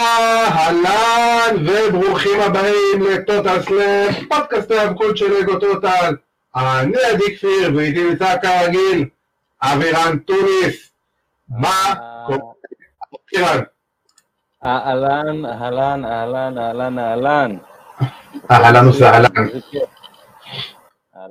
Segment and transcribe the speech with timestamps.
[0.00, 6.16] אהלן וברוכים הבאים לטוטל סלאם, פודקאסט ההיאבקות של אגו טוטל.
[6.56, 9.08] אני עדי כפיר ואיתי נמצא כרגיל
[9.62, 10.90] אבירן טוניס.
[11.48, 11.94] מה
[12.26, 13.60] קורה?
[14.66, 17.56] אהלן, אהלן, אהלן, אהלן, אהלן.
[18.50, 19.28] אהלן וסהלן.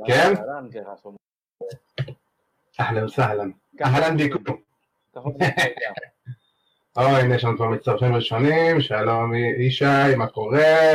[0.08, 0.34] כן?
[0.38, 0.68] אהלן,
[1.02, 1.18] שומעים.
[2.80, 3.52] אהלן וסהלן.
[3.82, 4.44] אהלן ביקום.
[6.98, 9.86] או, הנה יש לנו כבר מצטרפים ראשונים, שלום ישי,
[10.18, 10.94] מה קורה?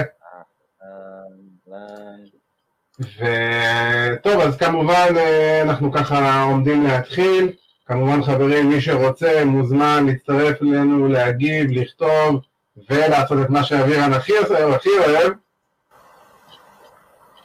[2.98, 7.52] וטוב, אז כמובן אה, אנחנו ככה עומדים להתחיל.
[7.86, 12.40] כמובן חברים, מי שרוצה מוזמן להצטרף אלינו, להגיב, לכתוב
[12.90, 15.32] ולעשות את מה שאבירן הכי עושה- הכי אוהב.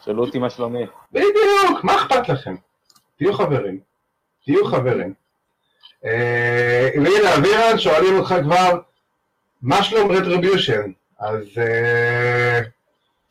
[0.06, 0.86] שאלו אותי מה שלומי.
[1.12, 2.56] בדיוק, מה אכפת לכם?
[3.18, 3.80] תהיו חברים,
[4.46, 5.14] תהיו חברים.
[6.06, 8.80] אה, והנה אבירן, שואלים אותך כבר,
[9.62, 10.92] מה שלום רטריביושן?
[11.20, 12.62] אז אה,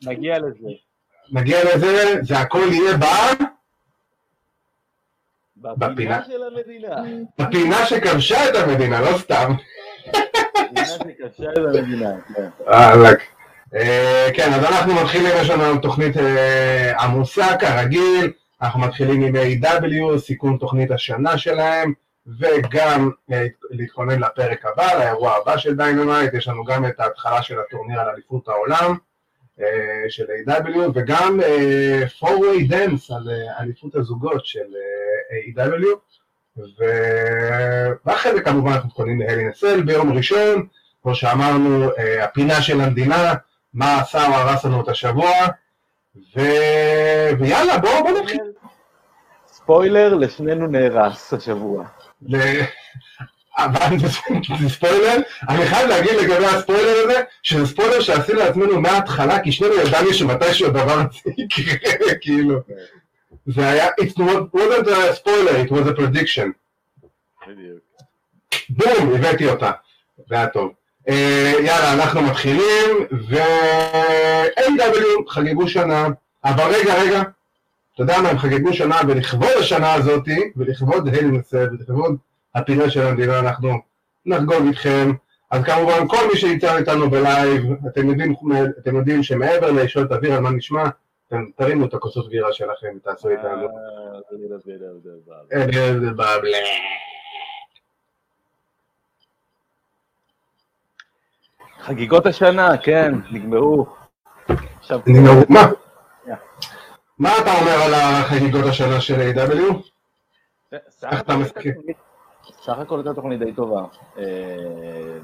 [0.03, 0.67] נגיע לזה.
[1.31, 3.03] נגיע לזה, זה הכל יהיה ב...
[5.55, 5.93] בפינה.
[5.93, 6.95] בפינה של המדינה.
[7.39, 9.53] בפינה שכבשה את המדינה, לא סתם.
[11.73, 12.49] בפינה כן.
[13.75, 16.15] אה, כן, אז אנחנו מתחילים, יש לנו היום תוכנית
[16.99, 21.93] עמוסה כרגיל, אנחנו מתחילים עם AEW, סיכום תוכנית השנה שלהם,
[22.39, 27.59] וגם אה, להתכונן לפרק הבא, לאירוע הבא של Dynamite, יש לנו גם את ההתחלה של
[27.59, 28.95] הטורניר על אליפות העולם
[29.61, 34.65] אה, של AEW, וגם אה, 4-way dance על אה, אליפות הזוגות של
[35.57, 35.85] אה, AEW,
[38.05, 40.67] ואחרי זה כמובן אנחנו מתכוננים נסל ביום ראשון,
[41.03, 43.33] כמו שאמרנו, אה, הפינה של המדינה,
[43.73, 45.31] מה עשה או הרס לנו את השבוע,
[46.15, 46.41] ו...
[47.39, 48.41] ויאללה, בואו בוא נתחיל.
[49.47, 51.85] ספוילר, לשנינו נהרס השבוע.
[52.27, 52.61] ל-
[53.57, 53.97] אבל
[54.59, 55.15] זה ספוילר,
[55.49, 60.67] אני חייב להגיד לגבי הספוילר הזה, שזה ספוילר שעשינו לעצמנו מההתחלה, כי שנינו ידענו שמתישהו
[60.67, 61.75] הדבר הזה יקרה,
[62.21, 62.59] כאילו.
[63.45, 66.47] זה היה, it was- wasn't a spoiler, it was a prediction.
[67.47, 67.79] בדיוק.
[68.69, 69.71] בום, הבאתי אותה.
[70.29, 70.71] זה היה טוב.
[71.09, 76.07] אה, יאללה, אנחנו מתחילים, ו-AW חגגו שנה,
[76.45, 77.21] אבל רגע, רגע,
[77.93, 82.17] אתה יודע מה, הם חגגו שנה, ולכבוד השנה הזאת, ולכבוד הלמסר, ולכבוד
[82.55, 83.69] הפינה של המדינה, אנחנו
[84.25, 85.11] נחגוג איתכם.
[85.51, 88.35] אז כמובן, כל מי שנמצא איתנו בלייב, אתם יודעים,
[88.79, 90.83] אתם יודעים שמעבר לשאול את אוויר על מה נשמע,
[91.27, 92.87] אתם תרימו את הכוסות בירה שלכם
[93.31, 93.67] איתנו.
[95.53, 95.67] אה,
[95.99, 96.57] בבלה.
[101.79, 103.85] חגיגות השנה, כן, נגמרו.
[105.07, 105.82] נגמרו, מה?
[107.19, 109.73] מה אתה אומר על החגיגות השנה של A.W?
[111.11, 111.73] איך אתה מסכים?
[112.51, 113.85] סך הכל הייתה תוכנית די טובה.
[114.17, 115.17] אה,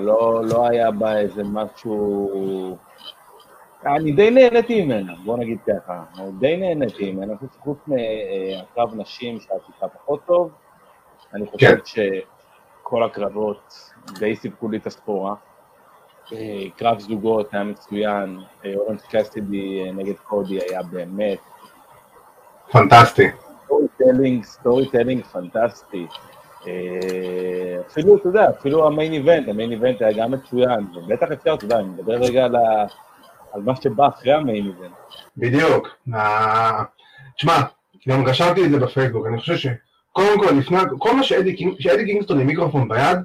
[0.00, 2.76] לא לא היה בה איזה משהו...
[3.86, 6.04] אני די נהניתי ממנה, בוא נגיד ככה.
[6.38, 10.50] די נהניתי ממנה, אני חושב שחוץ מהקרב נשים שהיה טיפה פחות טוב,
[11.34, 15.34] אני חושב שכל הקרבות די סיפקו לי את הסחורה.
[16.76, 18.40] קרב זוגות היה מצוין,
[18.76, 21.38] אורנג' קאסידי אה, נגד קודי היה באמת
[22.70, 23.26] פנטסטי.
[23.64, 26.06] storytelling, storytelling פנטסטי.
[26.66, 31.26] אה, אפילו, אתה יודע, אפילו ה main event, ה main event היה גם מצוין, ובטח
[31.32, 32.86] אפשר, אתה יודע, אני מדבר רגע על, ה,
[33.52, 34.96] על מה שבא אחרי ה main event.
[35.36, 35.88] בדיוק.
[37.36, 37.56] תשמע,
[38.08, 41.56] גם רשמתי את זה בפייסבוק, אני חושב שקודם כל, לפני, כל מה שאדי
[42.06, 43.18] קינגסטון עם מיקרופון ביד,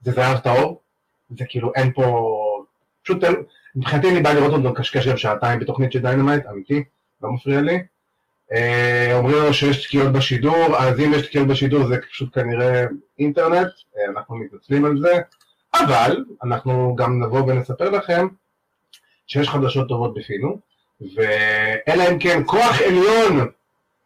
[0.00, 0.80] זה זהב טהור,
[1.38, 2.04] זה כאילו אין פה,
[3.04, 3.34] פשוט אין,
[3.76, 6.84] מבחינתי אני בא לראות אותו מקשקש גם שעתיים בתוכנית של Dynamite, אמיתי,
[7.22, 7.82] לא מפריע לי.
[8.52, 12.84] אה, אומרים לנו שיש תקיעות בשידור, אז אם יש תקיעות בשידור זה פשוט כנראה
[13.18, 15.12] אינטרנט, אה, אנחנו מתנצלים על זה,
[15.74, 18.26] אבל אנחנו גם נבוא ונספר לכם
[19.26, 20.58] שיש חדשות טובות בפינו,
[21.00, 23.48] ואלא אם כן כוח עליון,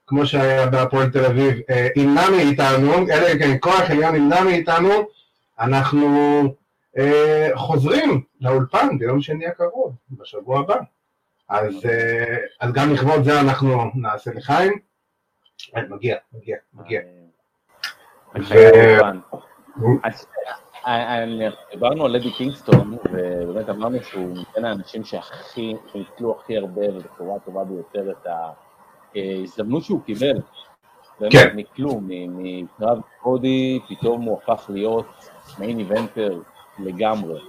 [0.07, 5.09] כמו שהיה בהפועל תל אביב, אה, ימנע מאיתנו, אלא אם כן כוח עליון ימנע מאיתנו,
[5.61, 6.68] אנחנו אה,
[7.55, 10.77] חוזרים לאולפן ביום שני הקרוב, בשבוע הבא.
[11.49, 14.79] אז, אה, אז גם לכבוד זה אנחנו נעשה לחיים.
[15.77, 17.01] אה, מגיע, מגיע, מגיע.
[18.37, 19.01] אה,
[20.87, 26.83] אה, אה, דיברנו על לדי קינגסטון, ובאמת אמרנו שהוא מבין האנשים שהכי, שניצלו הכי הרבה
[26.95, 28.27] ובצורה הטובה ביותר את
[29.17, 30.41] ההזדמנות שהוא קיבל.
[31.21, 31.57] באמת, כן.
[31.57, 35.07] מכלום, מקרב קודי, פתאום הוא הפך להיות
[35.59, 36.41] מיין איבנטר
[36.79, 37.41] לגמרי.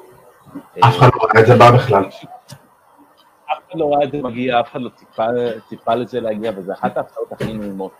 [0.85, 2.05] אף אחד לא ראה את זה בא בכלל.
[2.05, 4.89] אף אחד לא ראה את זה מגיע, אף אחד לא
[5.69, 7.93] ציפה, לזה להגיע, וזו אחת ההפתעות הכי נעימות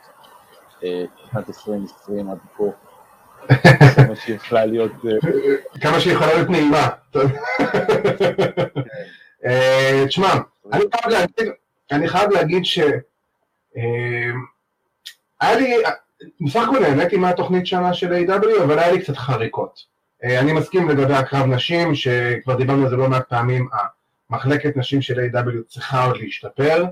[0.84, 2.64] אה, בשנת 2020 עד כה.
[3.96, 4.92] כמה שיכולה להיות...
[5.06, 5.12] אה,
[5.82, 6.90] כמה שיכולה להיות נעימה.
[9.46, 10.34] אה, תשמע,
[11.92, 12.80] אני חייב להגיד ש...
[15.42, 15.76] היה לי,
[16.46, 19.99] בסך הכל נהניתי מהתוכנית שנה של A.W, אבל היה לי קצת חריקות.
[20.24, 23.68] אני מסכים לגבי הקרב נשים, שכבר דיברנו על זה לא מעט פעמים,
[24.30, 26.86] המחלקת נשים של A.W צריכה עוד להשתפר,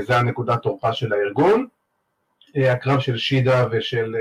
[0.00, 1.66] זה הנקודת תורפה של הארגון.
[2.56, 4.16] הקרב של שידה ושל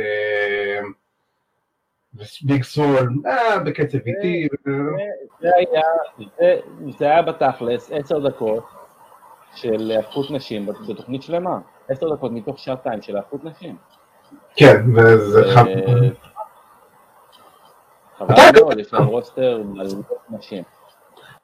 [2.42, 4.48] ביג סול, אה, בקצב איטי.
[6.98, 8.64] זה היה, בתכלס עשר דקות
[9.56, 11.60] של הפכות נשים בתוכנית שלמה.
[11.90, 13.76] עשר דקות מתוך שעתיים של הפכות נשים.
[14.56, 15.66] כן, וזה חב...
[18.28, 19.90] חבל מאוד, יש להם רוסטר מלא
[20.30, 20.64] נשים.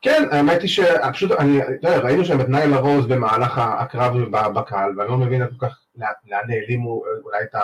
[0.02, 4.14] כן, האמת היא שפשוט, אני, ראינו שם את ניילה רוז במהלך הקרב
[4.54, 7.60] בקהל, ואני לא מבין כל כך לאן נעלימו אולי את ה...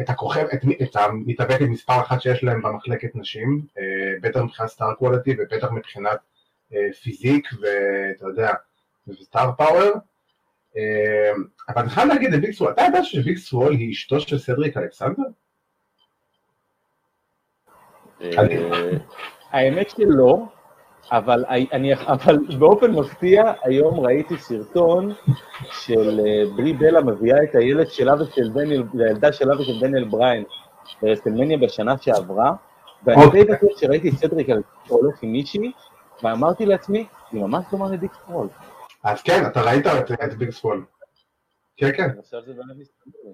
[0.00, 3.82] את הכוכב, את, את המתאבקת מספר אחת שיש להם במחלקת נשים, אה,
[4.20, 6.18] בטח מבחינת סטאר קוולטי ובטח מבחינת
[6.74, 8.52] אה, פיזיק ואתה יודע,
[9.08, 9.92] וסטאר פאוור.
[10.76, 11.32] אה,
[11.68, 15.22] אבל אני חייב להגיד לביג סוול, אתה יודע שביג סוול היא אשתו של סדריק אלכסנדר?
[19.52, 20.38] האמת שלא,
[21.12, 25.12] אבל, אני, אבל באופן מפתיע היום ראיתי סרטון
[25.70, 30.44] של אה, ברי בלה מביאה את הילד שלה ושל דניאל, הילדה שלה ושל דניאל בריין
[31.02, 32.52] ב WrestleMania בשנה שעברה,
[33.04, 33.44] ואני די אוקיי.
[33.44, 34.48] בטוח שראיתי את סדריק
[34.88, 35.72] הולך עם מישהי,
[36.22, 38.48] ואמרתי לעצמי, היא ממש דומה ל Big Swole.
[39.04, 39.86] אז כן, אתה ראית
[40.24, 40.84] את Big Swole.
[41.80, 42.08] כן, כן.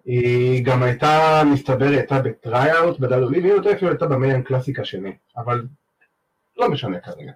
[0.04, 4.84] היא גם הייתה, מסתבר, היא הייתה בטריי-אאוט בדלולי, והיא אפילו הייתה ב Mae Young Classic
[4.84, 5.66] השני, אבל
[6.56, 7.32] לא משנה כרגע.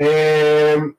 [0.00, 0.90] אמ,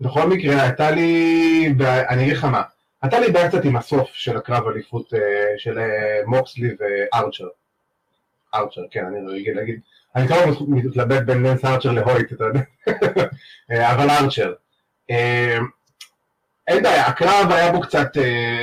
[0.00, 1.74] בכל מקרה, הייתה לי,
[2.08, 2.62] אני אגיד לך מה,
[3.02, 7.48] הייתה לי בעיה קצת עם הסוף של הקרב אליפות אה, של אה, מוקסלי וארצ'ר.
[8.54, 9.80] ארצ'ר, כן, אני לא אגיד להגיד,
[10.16, 10.36] אני כבר
[10.68, 12.60] מתלבט בין לנס ארצ'ר להויט, אתה יודע,
[13.70, 14.52] אה, אבל ארצ'ר.
[16.68, 18.16] אין בעיה, הקרב היה בו קצת,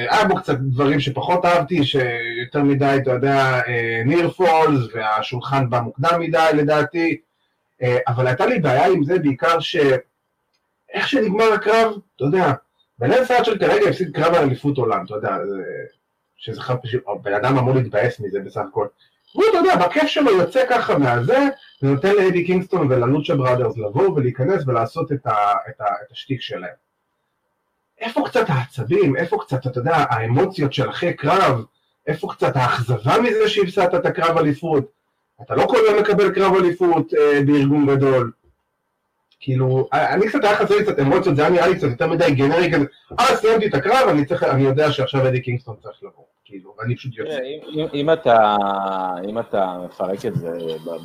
[0.09, 3.61] היה בו קצת דברים שפחות אהבתי, שיותר מדי, אתה יודע,
[4.05, 7.17] ניר פולס, והשולחן בא מוקדם מדי לדעתי,
[7.83, 12.53] אה, אבל הייתה לי בעיה עם זה בעיקר שאיך שנגמר הקרב, אתה יודע,
[12.99, 15.37] בנס ארצ'ל כרגע הפסיד קרב על אליפות עולם, אתה יודע,
[16.37, 18.87] שזה חד פשוט, בן אדם אמור להתבאס מזה בסך הכל.
[19.35, 21.47] והוא, אתה יודע, בכיף שלו יוצא ככה מהזה,
[21.81, 26.73] ונותן לאדי קינגסטון וללוצ'ה בראדרס לבוא ולהיכנס ולעשות את, ה, את, ה, את השטיק שלהם.
[28.03, 31.63] איפה קצת העצבים, איפה קצת, אתה יודע, האמוציות של אחרי קרב,
[32.07, 34.85] איפה קצת האכזבה מזה שהפסדת את הקרב אליפות,
[35.41, 38.31] אתה לא כל יום מקבל קרב אליפות אה, בארגון גדול.
[39.39, 42.31] כאילו, אני קצת היה חסר לי קצת אמוציות, זה היה נראה לי קצת יותר מדי
[42.31, 42.85] גנרי כזה,
[43.19, 46.95] אה, סיימתי את הקרב, אני, צריך, אני יודע שעכשיו אדי קינגסטון צריך לבוא, כאילו, ואני
[46.95, 47.37] פשוט יוצא.
[47.73, 48.55] אם, אם, אתה,
[49.29, 50.51] אם אתה מפרק את זה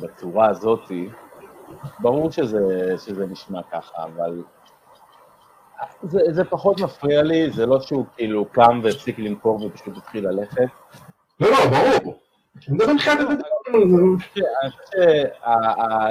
[0.01, 0.91] בצורה הזאת,
[1.99, 4.41] ברור שזה, שזה נשמע ככה, אבל
[6.03, 10.67] זה, זה פחות מפריע לי, זה לא שהוא כאילו קם והפסיק למכור ופשוט התחיל ללכת.
[11.39, 12.19] לא, לא, ברור.
[12.69, 12.97] אני חושב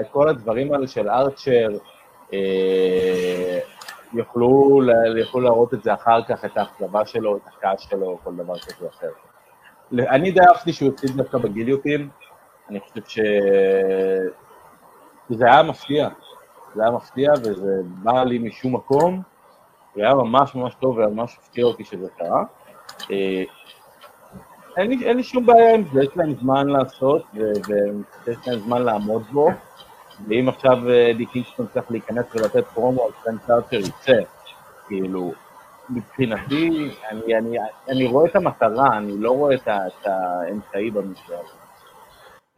[0.04, 1.68] שכל הדברים האלה של ארצ'ר,
[2.32, 3.58] אה,
[4.12, 4.80] יוכלו
[5.42, 9.10] להראות את זה אחר כך, את האכזבה שלו, את הכעס שלו, כל דבר כזה אחר.
[9.92, 12.08] אני די אהבתי שהוא הפסיד דווקא בגיליוטין,
[12.70, 13.18] אני חושב ש...
[15.30, 16.08] זה היה מפתיע,
[16.74, 19.22] זה היה מפתיע וזה בא לי משום מקום,
[19.98, 22.44] זה היה ממש ממש טוב וממש הפתיע אותי שזה קרה.
[23.10, 23.44] אה,
[24.76, 27.22] אין לי, אין לי שום בעיה עם זה, יש להם זמן לעשות,
[28.26, 29.48] ויש להם זמן לעמוד בו,
[30.28, 34.20] ואם עכשיו אה, די קינגסטון צריך להיכנס ולתת פרומו, אז פרנק ארצ'ר יצא.
[34.88, 35.32] כאילו,
[35.90, 37.56] מבחינתי, אני, אני,
[37.88, 41.58] אני רואה את המטרה, אני לא רואה את, את האמצעי במקרה הזה.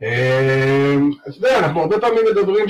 [0.02, 2.64] אמ, אתה יודע, אנחנו הרבה פעמים מדברים.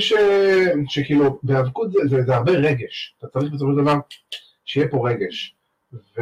[0.87, 1.91] שכאילו, בהיאבקות
[2.25, 3.15] זה הרבה רגש.
[3.19, 3.95] אתה צריך בסופו של דבר
[4.65, 5.55] שיהיה פה רגש.
[5.93, 6.21] ו...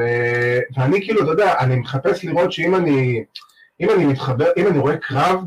[0.77, 3.23] ואני כאילו, אתה יודע, אני מחפש לראות שאם אני,
[3.81, 5.43] אם אני מתחבר, אם אני רואה קרב,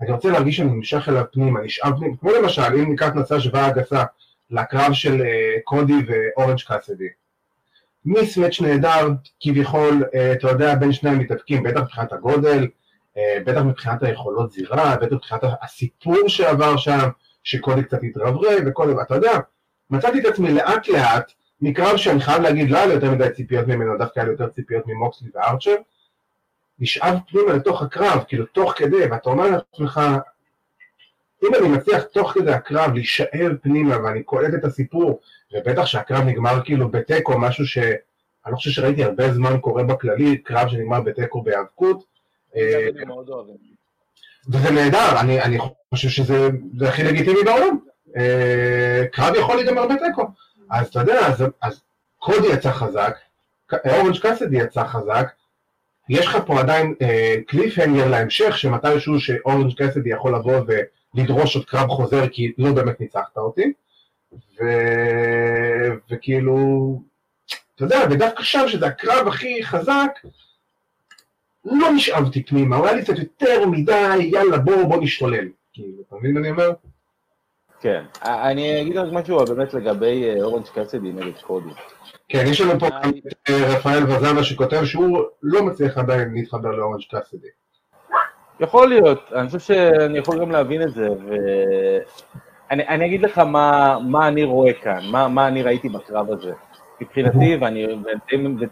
[0.00, 3.70] אני רוצה להרגיש שאני נמשך אליו פנימה, נשאב פנימה, כמו למשל, אם ניקח נצא השוואה
[3.70, 4.04] גסה
[4.50, 5.24] לקרב של uh,
[5.64, 7.08] קודי ואורנג' קאסדי.
[8.04, 9.08] מיסמץ' נהדר,
[9.40, 12.66] כביכול, uh, אתה יודע, בין שני המתאפקים, בטח מבחינת הגודל,
[13.14, 17.08] uh, בטח מבחינת היכולות זירה, בטח מבחינת הסיפור שעבר שם,
[17.44, 19.38] שקודי קצת התרברב, וכל דבר, אתה יודע,
[19.90, 23.66] מצאתי את עצמי לאט לאט, מקרב שאני חייב להגיד, לא היה לי יותר מדי ציפיות
[23.66, 25.74] ממנו, דווקא היה לי יותר ציפיות ממוקסלי וארצ'ר,
[26.78, 30.00] נשאב פנימה לתוך הקרב, כאילו תוך כדי, ואתה אומר לעצמך,
[31.44, 35.20] אם אני מצליח תוך כדי הקרב להישאר פנימה ואני קולט את הסיפור,
[35.54, 37.94] ובטח שהקרב נגמר כאילו בתיקו, משהו שאני
[38.46, 42.04] לא חושב שראיתי הרבה זמן קורה בכללי, קרב שנגמר בתיקו בהיאבקות.
[42.56, 42.88] אה,
[44.48, 45.58] וזה נהדר, אני, אני
[45.90, 47.78] חושב שזה זה הכי לגיטימי בעולם.
[48.16, 50.26] אה, קרב יכול להיגמר בתיקו.
[50.70, 51.80] אז אתה יודע, אז, אז
[52.18, 53.16] קודי יצא חזק,
[53.72, 55.32] אורנג' קאסדי יצא חזק,
[56.08, 60.60] יש לך פה עדיין אה, קליף הנגר להמשך, שמתישהו שאורנג' קאסדי יכול לבוא
[61.14, 63.72] ולדרוש עוד קרב חוזר, כי לא באמת ניצחת אותי.
[64.32, 64.64] ו...
[66.10, 66.56] וכאילו,
[67.74, 70.10] אתה יודע, ודווקא שם, שזה הקרב הכי חזק,
[71.64, 75.48] לא נשאבתי פנימה, הוא היה לי קצת יותר מדי, יאללה בוא, בוא נשתולל.
[75.72, 76.70] כאילו, אתה מבין מה אני אומר?
[77.86, 78.04] כן.
[78.22, 81.70] אני אגיד רק משהו באמת לגבי אה, אורנג' קאסדי נגד קודי.
[82.28, 86.70] כן, יש לנו פה גם את אה, רפאל וזנה שכותב שהוא לא מצליח עדיין להתחבר
[86.70, 87.48] לאורנג' קאסדי.
[88.60, 91.08] יכול להיות, אני חושב שאני יכול גם להבין את זה,
[92.68, 96.52] ואני אני אגיד לך מה, מה אני רואה כאן, מה, מה אני ראיתי בקרב הזה.
[97.00, 97.86] מבחינתי, ואני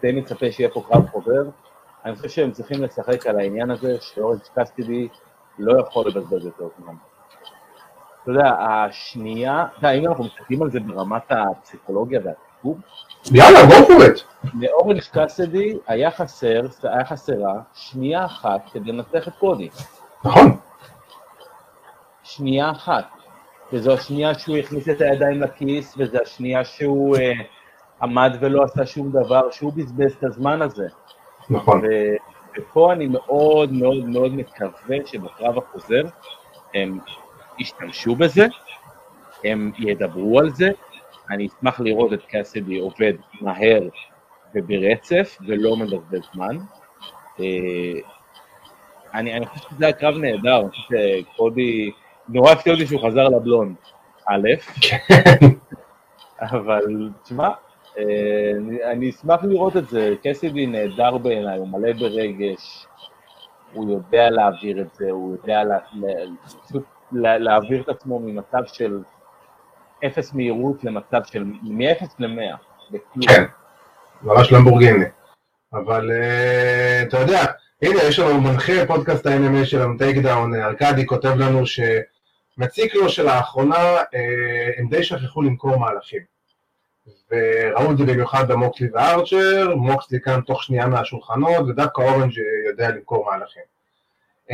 [0.01, 1.43] די מצפה שיהיה פה קרב חובר,
[2.05, 5.07] אני חושב שהם צריכים לשחק על העניין הזה שאורנג' קאסטידי
[5.59, 6.93] לא יכול לבזבז יותר זמן.
[8.25, 12.77] אתה יודע, השנייה, אתה יודע, אם אנחנו מסתכלים על זה ברמת הפסיכולוגיה והטיפור,
[13.31, 14.47] יאללה, go for it.
[14.59, 19.69] לאורנג' קאסדי היה חסר, היה חסרה שנייה אחת כדי לנצח את קודי.
[20.25, 20.57] נכון.
[22.23, 23.05] שנייה אחת.
[23.73, 27.31] וזו השנייה שהוא הכניס את הידיים לכיס, וזו השנייה שהוא אה,
[28.01, 30.87] עמד ולא עשה שום דבר, שהוא בזבז את הזמן הזה.
[31.49, 31.81] נכון.
[31.83, 32.15] ו-
[32.57, 36.01] ופה אני מאוד מאוד מאוד מקווה שבקרב החוזר
[36.73, 36.99] הם
[37.59, 38.45] ישתמשו בזה,
[39.43, 40.69] הם ידברו על זה,
[41.29, 43.81] אני אשמח לראות את קאסדי עובד מהר
[44.55, 46.57] וברצף ולא מבזבז זמן.
[47.39, 47.99] אה,
[49.13, 51.91] אני, אני חושב שזה היה קרב נהדר, אני חושב שקודי,
[52.29, 53.75] נורא הפתיע אותי שהוא חזר לבלונד,
[54.27, 54.47] א',
[56.41, 57.49] אבל תשמע,
[57.97, 62.85] אה, אני, אני אשמח לראות את זה, קסידי נהדר בעיניי, הוא מלא ברגש,
[63.73, 65.77] הוא יודע להעביר את זה, הוא יודע לה,
[66.67, 66.83] פשוט
[67.15, 68.99] להעביר את עצמו ממצב של
[70.05, 72.57] אפס מהירות למצב של מ-0 ל-100.
[73.27, 73.43] כן,
[74.21, 75.05] ממש למבורגיני.
[75.73, 77.39] אבל אה, אתה יודע,
[77.81, 84.07] הנה יש לנו מנחה פודקאסט ה-MMA שלנו, Takedown, ארכדי כותב לנו שמציק לו שלאחרונה אה,
[84.77, 86.21] הם די שכחו למכור מהלכים.
[87.31, 92.33] וראו את זה במיוחד במוקסלי וארצ'ר, מוקסלי כאן תוך שנייה מהשולחנות, ודווקא אורנג'
[92.67, 93.74] יודע למכור מהלכים.
[94.49, 94.53] אה,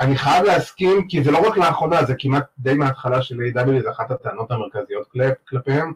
[0.00, 3.90] אני חייב להסכים, כי זה לא רק לאחרונה, זה כמעט די מההתחלה של AEW, זה
[3.90, 5.92] אחת הטענות המרכזיות כלפ, כלפיהם,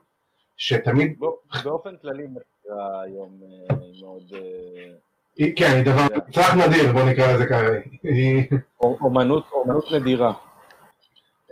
[0.56, 1.18] שתמיד...
[1.64, 2.26] באופן כללי
[3.04, 3.30] היום
[3.70, 4.22] אה, מאוד...
[5.36, 7.66] היא, כן, היא דבר צרך נדיר, בוא נקרא לזה ככה.
[8.80, 10.32] אומנות, אומנות נדירה.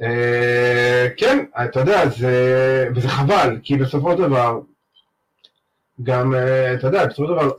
[0.02, 4.60] אה, כן, אתה יודע, זה, וזה חבל, כי בסופו של דבר,
[6.02, 7.50] גם, אה, אתה יודע, בסופו של דבר,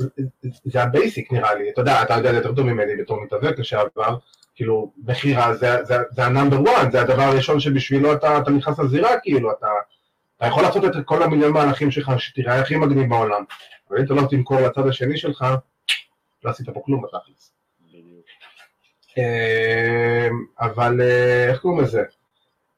[0.64, 4.18] זה ה basic נראה לי, אתה יודע, אתה יודע יותר טוב ממני בתור מתאבק לשעבר,
[4.56, 5.78] כאילו, מכירה זה,
[6.18, 9.68] ה number one, זה הדבר הראשון שבשבילו אתה, אתה נכנס לזירה, כאילו, אתה,
[10.38, 13.44] אתה יכול לעשות את כל המיליון מהלכים שלך, שתראה הכי מגניב בעולם,
[13.90, 15.46] אבל אם אתה לא תמכור לצד השני שלך,
[16.44, 17.54] לא עשית פה כלום בתכלס.
[19.18, 20.28] אה,
[20.60, 21.02] אבל
[21.50, 22.04] איך קוראים לזה?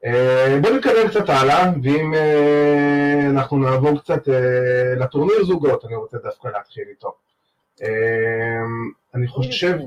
[0.06, 6.18] אה, בואו נתקדם קצת הלאה, ואם אה, אנחנו נעבור קצת אה, לטורניר זוגות, אני רוצה
[6.24, 7.14] דווקא להתחיל איתו.
[9.16, 9.78] אני חושב...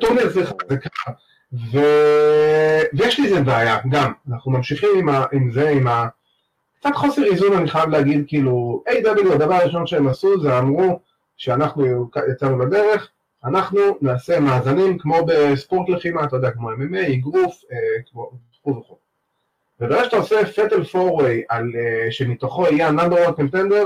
[0.00, 1.14] טורניר, זה קרה.
[1.72, 6.06] ויש לי איזה בעיה, גם, אנחנו ממשיכים עם, זה, עם ה...
[6.80, 9.34] קצת חוסר איזון, אני חייב להגיד, כאילו, AEW.
[9.34, 11.00] הדבר הראשון שהם עשו זה אמרו
[11.36, 13.10] שאנחנו יצאנו לדרך,
[13.44, 17.54] אנחנו נעשה מאזנים כמו בספורט לחימה, אתה יודע, כמו MMA, אגרוף,
[18.66, 18.96] וכו' וכו'.
[19.80, 21.56] וברגע שאתה עושה fatal four-way אה,
[22.10, 23.84] שמתוכו יהיה ה number 1 contender,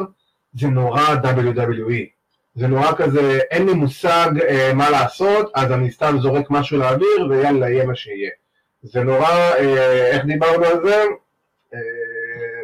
[0.55, 2.07] זה נורא WWE.
[2.55, 7.27] זה נורא כזה, אין לי מושג אה, מה לעשות, אז אני סתם זורק משהו לאוויר
[7.31, 8.31] ויאללה, יהיה מה שיהיה.
[8.83, 9.61] זה נורא, uh,
[10.11, 11.05] איך דיברנו על זה?
[11.73, 11.77] Uh,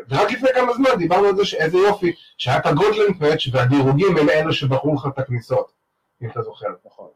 [0.08, 4.30] ורק לפני כמה זמן דיברנו על זה שאיזה יופי, שהיה את הגולדלנד פאץ' והדירוגים הם
[4.30, 5.72] אלו שבחרו לך את הכניסות,
[6.22, 6.68] אם אתה זוכר.
[6.86, 7.08] נכון.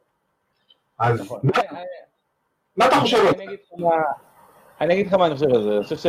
[0.99, 1.40] אז נכון.
[1.42, 1.52] מה,
[2.76, 3.45] מה אתה חושב על זה?
[4.80, 6.06] אני אגיד לך מה אני חושב על זה, אני חושב ש...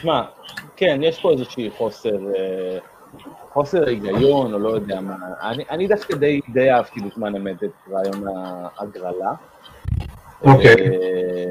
[0.00, 0.22] שמע,
[0.76, 2.78] כן, יש פה איזושהי חוסר, אה,
[3.52, 5.16] חוסר היגיון, או לא יודע מה.
[5.40, 8.24] אני, אני דווקא די, די אהבתי בזמן אמת את רעיון
[8.78, 9.32] ההגרלה.
[10.42, 10.74] אוקיי.
[10.74, 11.50] אה,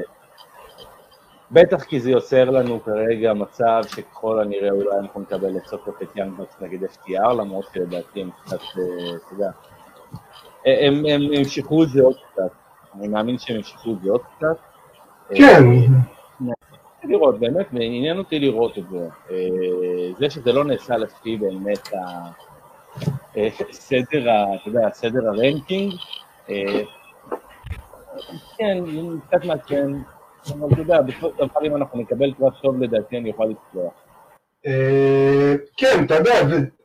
[1.50, 6.56] בטח כי זה יוצר לנו כרגע מצב שככל הנראה אולי אנחנו נקבל לצורך את יאנגבקס
[6.60, 9.50] נגד FTR, למרות שלדעתי הם קצת, אה, אתה יודע,
[10.66, 11.04] הם
[11.38, 12.50] המשיכו את זה עוד קצת.
[12.94, 14.56] אני מאמין שהם המשיכו את זה עוד קצת.
[15.34, 15.62] כן.
[17.08, 19.08] לראות, באמת, עניין אותי לראות את זה.
[19.30, 19.36] אה,
[20.18, 21.88] זה שזה לא נעשה לפי באמת
[23.70, 25.92] הסדר, אה, אתה יודע, סדר ה ranking,
[26.50, 26.82] אה,
[28.58, 28.78] כן,
[29.28, 29.92] קצת מעצבן,
[30.48, 33.92] אבל אתה יודע, בסופו של דבר אם אנחנו נקבל קרב טוב לדעתי אני אוכל לצלוח.
[35.76, 36.32] כן, אתה יודע,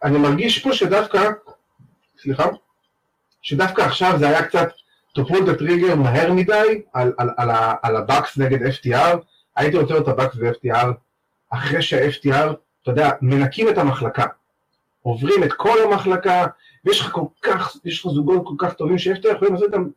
[0.03, 1.29] אני מרגיש פה שדווקא,
[2.17, 2.49] סליחה,
[3.41, 4.69] שדווקא עכשיו זה היה קצת
[5.17, 6.81] pull the trigger מהר מדי
[7.81, 9.17] על, ה Bucks נגד FTR,
[9.55, 10.87] הייתי רוצה את ה Bucks ו-FTR
[11.49, 14.25] אחרי שה-FTR, אתה יודע, מנקים את המחלקה,
[15.01, 16.45] עוברים את כל המחלקה,
[16.85, 19.87] ויש לך כל כך, יש לך זוגות כל כך טובים ש-FTR יכולים לעשות איתם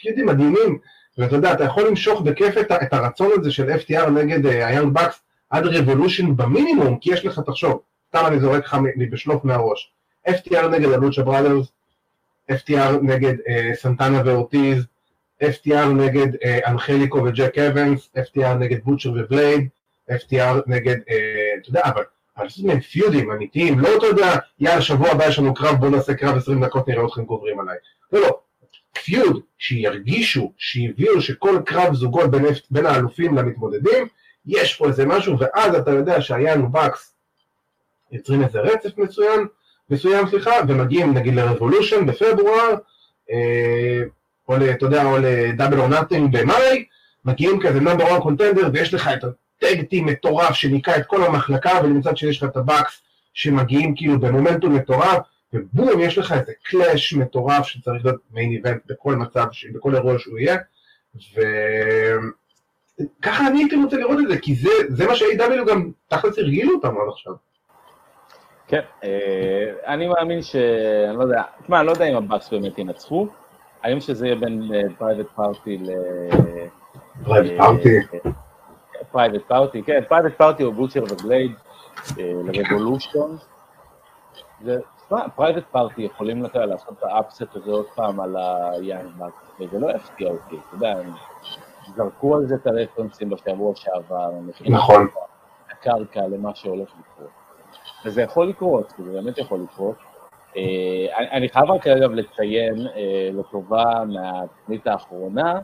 [0.00, 0.78] פיודים מדהימים,
[1.18, 4.98] ואתה יודע, אתה יכול למשוך בכיף את, את הרצון הזה של FTR נגד ה Young
[4.98, 8.76] אה, Bucks עד Revolution במינימום, כי יש לך, תחשוב, סתם אני זורק לך
[9.10, 9.92] בשלוף מהראש,
[10.28, 11.66] FTR נגד ה Lucha Brothers,
[12.50, 14.86] FTR נגד אה, סנטנה ואורטיז,
[15.42, 16.26] FTR נגד
[16.66, 19.68] אנחליקו וג'ק אבנס, FTR נגד Butcher ו Blade,
[20.10, 22.02] FTR נגד, uh, אתה יודע, אבל
[22.38, 26.14] לעשות מהם פיודים אמיתיים, לא אתה יודע, יאללה, שבוע הבא יש לנו קרב, בוא נעשה
[26.14, 27.76] קרב 20 דקות, נראה אתכם גוברים עליי.
[28.12, 28.40] לא, לא,
[29.04, 34.06] feud, שירגישו, שיביאו שכל קרב זוגות בין, בין האלופים למתמודדים,
[34.46, 37.14] יש פה איזה משהו, ואז אתה יודע שה Young Bucks
[38.12, 39.46] יוצרים איזה רצף מסוים,
[39.90, 42.74] מסוים, סליחה, ומגיעים נגיד ל Revolution בפברואר,
[43.30, 44.02] אה,
[44.48, 46.84] או אתה יודע, או ל Double or Nothing במאי,
[47.24, 51.24] מגיעים כזה number 1 contender, ויש לך את ה tag team מטורף שניקה את כל
[51.24, 53.02] המחלקה, ומצד שיש לך את ה Bucks
[53.34, 55.18] שמגיעים כאילו במומנטום מטורף,
[55.52, 60.38] ובום, יש לך איזה clash מטורף שצריך להיות main event בכל מצב, בכל אירוע שהוא
[60.38, 60.56] יהיה,
[63.20, 66.74] וככה אני הייתי רוצה לראות את זה, כי זה, זה מה ש-AEW גם תכלס הרגילו
[66.74, 67.32] אותם עד עכשיו.
[68.68, 70.56] כן, אה, אני מאמין ש...
[71.08, 73.28] אני לא יודע, תשמע, אני לא יודע אם ה Bucks באמת ינצחו,
[73.82, 75.90] האם שזה יהיה בין Private Party ל...
[77.24, 77.98] Private Party?
[79.12, 81.52] Private Party, כן, Private Party או Butcher ו Blade
[82.18, 83.36] אה, לרבולושון.
[84.64, 84.78] זה
[85.34, 89.78] Private Party יכולים לעשות את ה upset הזה עוד פעם על ה Young Bucks, וזה
[89.78, 91.12] לא יפתיע אותי, אתה יודע, הם
[91.96, 95.06] זרקו על זה את הרפרנסים בשבוע שעבר, נכון.
[95.70, 97.30] הקרקע למה שהולך לקרות.
[98.04, 99.96] וזה יכול לקרות, זה באמת יכול לקרות.
[100.58, 105.58] אה, אני חייב רק אגב לציין אה, לטובה מהתוכנית האחרונה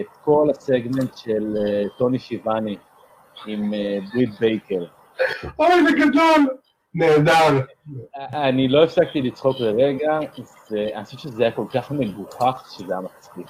[0.00, 2.76] את כל הסגמנט של אה, טוני שיבני
[3.46, 3.72] עם
[4.12, 4.84] דוויד בייקר.
[5.58, 6.56] אוי, זה גדול!
[6.94, 7.60] נהדר.
[8.32, 10.18] אני לא הפסקתי לצחוק לרגע,
[10.94, 13.46] אני חושב שזה היה כל כך מגוחך שזה היה מצחיק.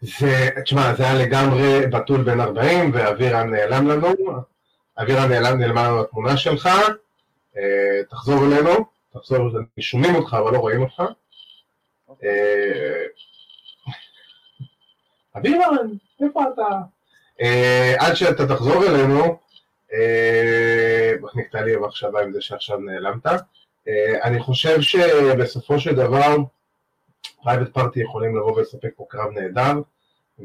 [0.00, 4.08] זה, תשמע, זה היה לגמרי בתול בן 40, ואבירה נעלם לנו,
[5.02, 6.68] אבירה נעלם, נעלמה לנו התמונה שלך,
[8.10, 8.99] תחזור אלינו.
[9.12, 11.02] תחזור, שומעים אותך אבל לא רואים אותך.
[12.24, 13.04] אה,
[15.36, 15.88] אבירן,
[16.20, 16.68] איפה אתה?
[17.40, 19.38] אה, עד שאתה תחזור אלינו,
[19.92, 23.26] אה, נקטע לי המחשבה עם זה שעכשיו נעלמת.
[24.22, 26.36] אני חושב שבסופו של דבר
[27.42, 29.80] Private Party יכולים לבוא ולספק פה קרב נהדר,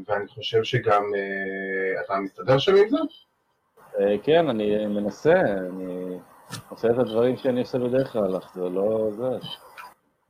[0.06, 1.02] ואני חושב שגם
[2.04, 2.96] אתה מסתדר שם עם זה?
[4.22, 6.18] כן, אני מנסה, אני...
[6.68, 9.38] עושה את הדברים שאני עושה בדרך כלל, אך זה לא עוזר.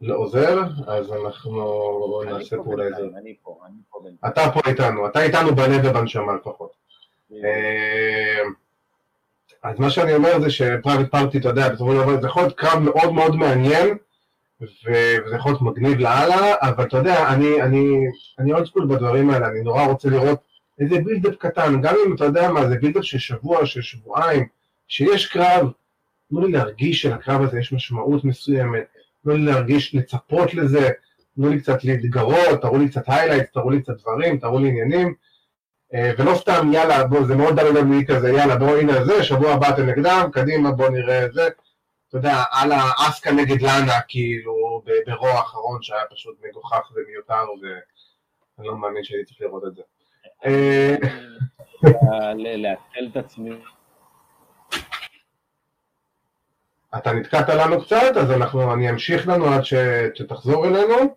[0.01, 0.63] לא עוזר?
[0.87, 3.03] אז אנחנו נעשה פה אולי זה.
[3.21, 4.29] אני פה, אני פה.
[4.29, 6.71] אתה פה איתנו, אתה איתנו בלב ובנשמה לפחות.
[7.33, 8.43] אה,
[9.63, 12.57] אז מה שאני אומר זה שפרייבט פארטי, אתה יודע, בסופו של דבר זה יכול להיות
[12.59, 13.97] קרב מאוד מאוד מעניין,
[14.61, 18.07] וזה יכול להיות מגניב לאללה, אבל אתה יודע, אני, אני,
[18.39, 20.39] אני old school בדברים האלה, אני נורא רוצה לראות
[20.81, 23.83] איזה build up קטן, גם אם אתה יודע מה, זה build up של שבוע, של
[23.83, 24.47] שבועיים,
[24.89, 25.71] שיש קרב,
[26.29, 28.85] תנו לי להרגיש שלקרב הזה יש משמעות מסוימת,
[29.23, 30.91] תנו לי להרגיש, לצפות לזה,
[31.37, 35.15] תנו לי קצת להתגרות, תראו לי קצת highlights, תראו לי קצת דברים, תראו לי עניינים,
[35.95, 39.71] אה, ולא סתם יאללה, בוא, זה מאוד WWE כזה, יאללה, בוא הנה זה, שבוע הבא
[39.71, 41.49] אתם נגדם, קדימה, בוא נראה את זה.
[42.09, 48.69] אתה יודע, על האסוקה נגד לאנה, כאילו, ב Raw האחרון, שהיה פשוט מגוחך ומיותר, ואני
[48.69, 49.83] לא מאמין שהייתי צריך לראות את זה.
[50.47, 50.97] אה,
[52.37, 53.51] לעכל את עצמי
[56.99, 59.63] אתה נתקעת לנו קצת, אז אנחנו, אני אמשיך לנו עד
[60.15, 61.17] שתחזור אלינו.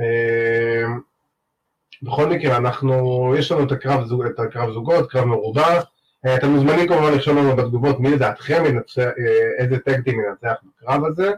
[0.00, 0.84] אה,
[2.02, 5.80] בכל מקרה, אנחנו, יש לנו את הקרב, זוג, את הקרב זוגות, קרב מרובע.
[6.26, 11.04] אה, אתם מוזמנים כמובן לרשום לנו בתגובות מי לדעתכם ינצח, אה, איזה טקטים ינצח בקרב
[11.04, 11.32] הזה.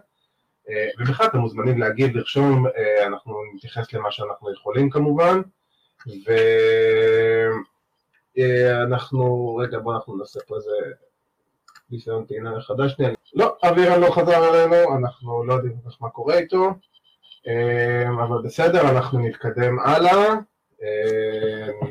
[1.00, 2.66] ובכלל אתם מוזמנים להגיב, לרשום,
[3.06, 5.40] אנחנו נתייחס למה שאנחנו יכולים כמובן.
[8.36, 10.70] ואנחנו, רגע בואו אנחנו נעשה פה איזה
[11.94, 12.50] ניסיון טעינה
[12.88, 13.10] שנייה.
[13.34, 16.70] לא, אבירן לא חזר אלינו, אנחנו לא יודעים מה קורה איתו,
[17.46, 20.28] אמ, אבל בסדר, אנחנו נתקדם הלאה.
[20.82, 21.88] אמ,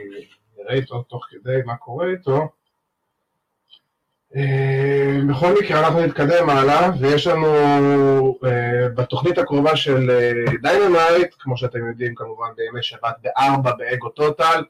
[0.58, 2.48] נראה איתו תוך כדי מה קורה איתו.
[4.36, 7.48] אה, בכל מקרה אנחנו נתקדם הלאה, ויש לנו
[8.46, 10.10] אה, בתוכנית הקרובה של
[10.62, 14.64] Dynamite, כמו שאתם יודעים כמובן בימי שבת בארבע באגו טוטל,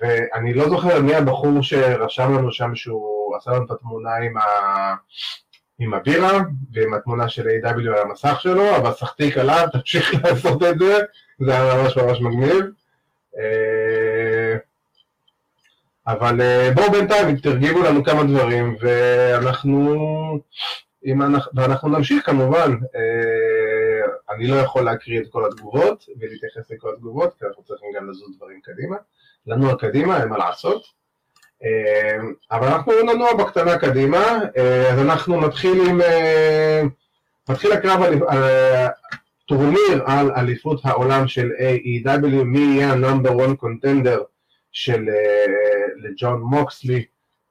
[0.00, 4.42] ואני לא זוכר מי הבחור שרשם לנו שם שהוא עשה לנו את התמונה עם, ה...
[5.78, 6.38] עם הבירה
[6.72, 7.96] ועם התמונה של A.E.W.
[7.96, 10.98] על המסך שלו, אבל סחטיק עליו, תמשיך לעשות את זה,
[11.38, 12.64] זה היה ממש ממש מגניב.
[16.06, 19.94] אבל אה, בואו בינתיים תגיבו לנו כמה דברים, ואנחנו,
[21.06, 22.72] אנחנו, ואנחנו נמשיך כמובן.
[22.96, 28.10] אה, אני לא יכול להקריא את כל התגובות ולהתייחס לכל התגובות, כי אנחנו צריכים גם
[28.10, 28.96] לזוז דברים קדימה.
[29.46, 30.82] לנוע קדימה, אין מה לעשות.
[31.64, 32.18] אה,
[32.50, 34.38] אבל אנחנו ננוע בקטנה קדימה,
[34.92, 36.00] אז אנחנו נתחיל עם...
[37.48, 38.38] מתחיל הקרב על
[39.46, 44.20] טורניר על אליפות העולם של AEW, מי יהיה ה-number one contender
[44.72, 47.04] של אה, לג'ון מוקסלי,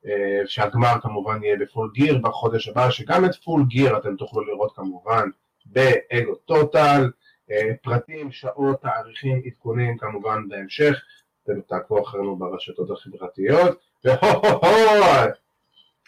[0.05, 4.75] אה, שהגמר כמובן יהיה בפול גיר בחודש הבא, שגם את פול גיר אתם תוכלו לראות
[4.75, 5.29] כמובן
[5.65, 7.11] באגו טוטל,
[7.51, 11.01] אה, פרטים, שעות, תאריכים, עדכונים כמובן בהמשך,
[11.45, 13.85] אתם תעקבו אחרינו ברשתות החברתיות,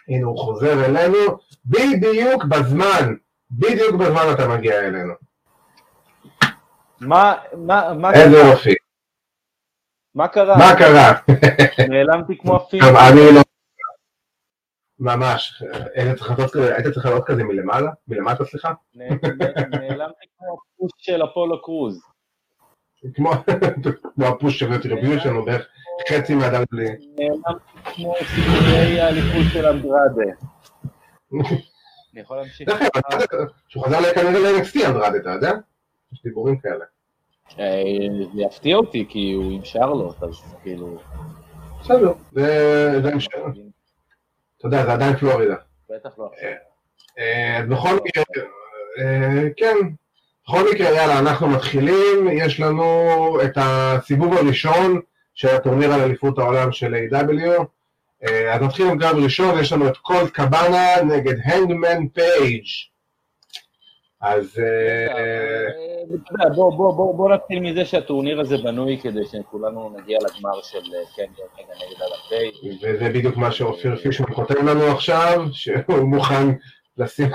[0.08, 1.18] הנה הוא חוזר אלינו,
[1.66, 3.16] בדיוק בזמן,
[3.52, 5.14] בדיוק בזמן אתה מגיע אלינו.
[7.02, 8.14] מה, מה, מה...
[8.14, 8.74] איזה יופי.
[10.16, 10.58] מה קרה?
[10.58, 11.14] מה קרה?
[11.90, 12.88] נעלמתי כמו אפילו.
[12.88, 13.42] אני לא...
[15.00, 15.64] ממש.
[15.96, 17.92] היית צריך לעלות כזה מלמעלה?
[18.08, 18.74] מלמטה, סליחה?
[18.94, 22.02] נעלמתי כמו הפוש של אפולו קרוז.
[23.16, 23.32] כמו
[24.28, 25.68] הפוש של רטריביו שלנו, בערך
[26.10, 26.88] חצי מהדם בלי.
[27.84, 30.32] כמו סיפורי האליפות של אנדרדה.
[32.14, 32.70] אני יכול להמשיך.
[32.70, 35.52] דרך אגב, שהוא חזר כנראה ל-NXT אנדרדה, אתה יודע?
[36.14, 36.86] יש דיבורים כאלה.
[37.60, 37.84] אה,
[38.34, 41.00] זה יפתיע אותי, כי הוא עם שרלוט, אז כאילו...
[41.82, 43.58] בסדר, זה עם שרלוט.
[44.58, 45.56] אתה יודע, זה עדיין פלורידה.
[45.90, 46.50] בטח לא עכשיו.
[47.20, 48.24] אה, בכל מקרה,
[49.00, 49.76] אה, כן,
[50.48, 52.86] בכל מקרה, יאללה, אנחנו מתחילים, יש לנו
[53.46, 55.00] את הסיבוב הראשון
[55.34, 57.64] של הטורניר על אליפות העולם של A.E.W.
[58.52, 62.64] אז נתחיל עם קרב ראשון, יש לנו את קולט קבאנה נגד האנגמן פייג'.
[64.22, 64.60] אז...
[64.60, 65.48] אה,
[67.16, 70.82] בוא נתחיל מזה שהטורניר הזה בנוי כדי שכולנו נגיע לגמר של
[71.16, 72.78] קניון אה, רגע נגד אלפי.
[72.84, 76.48] וזה בדיוק מה שאופיר פישמן כותב לנו עכשיו, שהוא מוכן
[76.98, 77.30] לשים...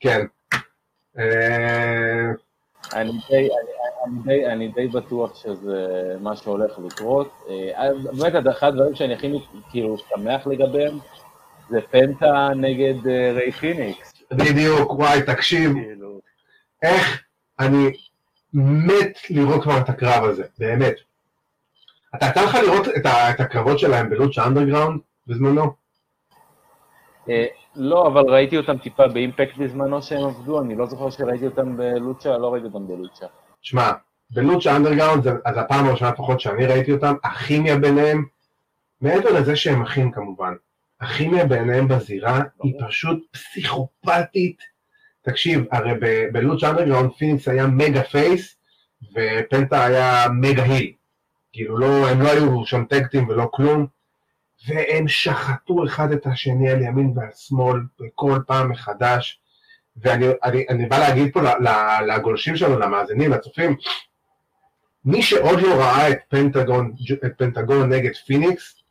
[0.00, 0.26] כן.
[1.18, 2.30] אה,
[2.92, 3.48] אני די,
[4.04, 7.46] אני, די, אני די בטוח שזה מה שהולך לקרות.
[8.18, 9.32] באמת, אחד הדברים שאני הכי
[9.70, 10.98] כאילו שמח לגביהם
[11.70, 14.12] זה פנטה נגד ריי פיניקס.
[14.30, 16.20] בדיוק, וואי, תקשיב, כאילו.
[16.82, 17.22] איך
[17.60, 17.92] אני
[18.54, 20.94] מת לראות כבר את הקרב הזה, באמת.
[22.14, 22.88] אתה יצא לך לראות
[23.30, 25.72] את הקרבות שלהם ב Lucha Underground בזמנו?
[27.78, 31.76] לא, אבל ראיתי אותם טיפה ב Impact בזמנו שהם עבדו, אני לא זוכר שראיתי אותם
[31.76, 33.26] ב Lucha, לא ראיתי אותם ב Lucha.
[33.62, 33.92] שמע,
[34.30, 38.24] ב Lucha Underground, אז הפעם הראשונה לפחות שאני ראיתי אותם, הכימיה ביניהם,
[39.00, 40.54] מעבר לזה שהם אחים כמובן,
[41.00, 44.62] הכימיה ביניהם בזירה היא פשוט פסיכופתית.
[45.22, 45.92] תקשיב, הרי
[46.32, 48.56] ב Lucha Underground פיניקס היה mega face,
[49.14, 50.92] ופנטה היה mega heel.
[51.52, 53.86] כאילו לא, הם לא היו שם tag team ולא כלום,
[54.66, 59.40] והם שחטו אחד את השני על ימין ועל שמאל בכל פעם מחדש.
[59.96, 61.40] ואני אני, אני בא להגיד פה
[62.06, 63.76] לגולשים שלנו, למאזינים, לצופים,
[65.04, 66.94] מי שעוד לא ראה את פנטגון,
[67.26, 68.82] את פנטגון נגד פיניקס,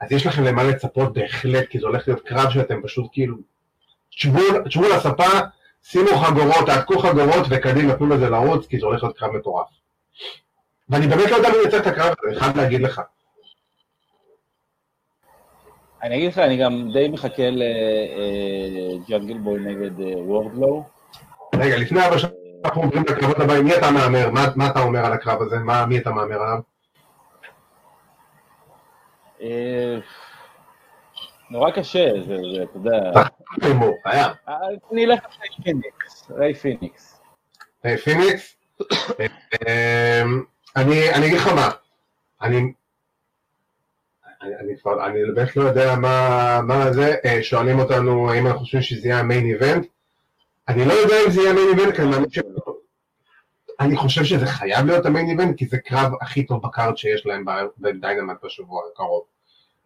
[0.00, 3.36] אז יש לכם למה לצפות בהחלט, כי זה הולך להיות קרב שאתם פשוט כאילו...
[4.64, 5.28] תשבו לספה,
[5.82, 9.68] שימו חגורות, תעתקו חגורות וקדימה, תנו לזה לרוץ, כי זה הולך להיות קרב מטורף.
[10.88, 13.00] ואני באמת לא יודע מי יוצא את הקרב הזה, אני חייב להגיד לך.
[16.04, 20.84] אני אגיד לך, אני גם די מחכה לג'אנגל בוי נגד וורדלו.
[21.54, 24.30] רגע, לפני אבל שאנחנו עוברים לקרבות הבאים, מי אתה מהמר?
[24.56, 25.56] מה אתה אומר על הקרב הזה?
[25.88, 26.58] מי אתה מהמר עליו?
[29.40, 29.98] אה,
[31.50, 33.12] נורא קשה, זה, אתה יודע...
[34.06, 34.22] אה,
[34.92, 37.20] אני אלך על פיניקס, ריי פיניקס.
[37.84, 38.56] ריי פיניקס?
[40.76, 41.68] אני אגיד לך מה,
[42.42, 42.72] אני...
[44.60, 48.82] אני כבר, אני באמת לא יודע מה, מה זה, אה, שואלים אותנו האם אנחנו חושבים
[48.82, 49.86] שזה יהיה ה main event.
[50.68, 52.38] אני לא יודע אם זה יהיה ה main event, כי אני ש...
[53.80, 56.96] אני חושב שזה חייב להיות ה main event, כי זה קרב הכי טוב ב card
[56.96, 57.44] שיש להם
[57.78, 59.24] ב Dynamite בשבוע הקרוב.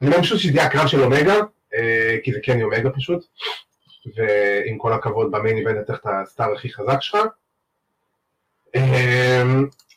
[0.03, 1.35] אני מאמין שזה יהיה הקרב של אומגה,
[1.75, 3.25] אה, כי זה קני אומגה פשוט,
[4.17, 7.19] ועם כל הכבוד ב main event אתה צריך את ה star הכי חזק שלך.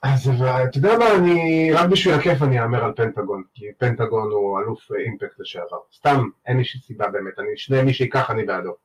[0.03, 0.29] אז
[0.69, 4.91] אתה יודע מה, אני, רק בשביל הכיף אני אהמר על פנטגון, כי פנטגון הוא אלוף
[4.91, 5.77] Impact לשעבר.
[5.95, 8.75] סתם, אין לי סיבה באמת, אני, שני מי שייקח אני בעדו.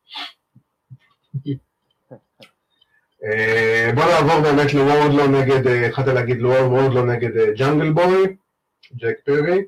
[3.25, 8.37] אה, בוא נעבור באמת לוורדלו נגד, אה, התחלת להגיד לוורדלו נגד אה, ג'אנגל בוי,
[8.97, 9.65] ג'ק פרי.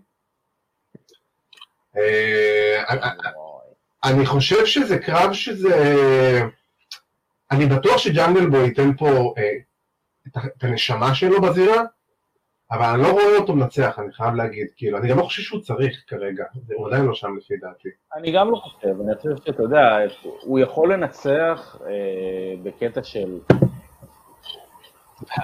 [4.05, 6.41] אני חושב שזה קרב שזה...
[7.51, 9.35] אני בטוח שג'אנגל בוי ייתן פה
[10.37, 11.83] את הנשמה שלו בזירה,
[12.71, 15.61] אבל אני לא רואה אותו מנצח, אני חייב להגיד, כאילו, אני גם לא חושב שהוא
[15.61, 17.89] צריך כרגע, הוא עדיין לא שם לפי דעתי.
[18.15, 19.99] אני גם לא חושב, אני חושב שאתה יודע,
[20.41, 23.39] הוא יכול לנצח אה, בקטע של...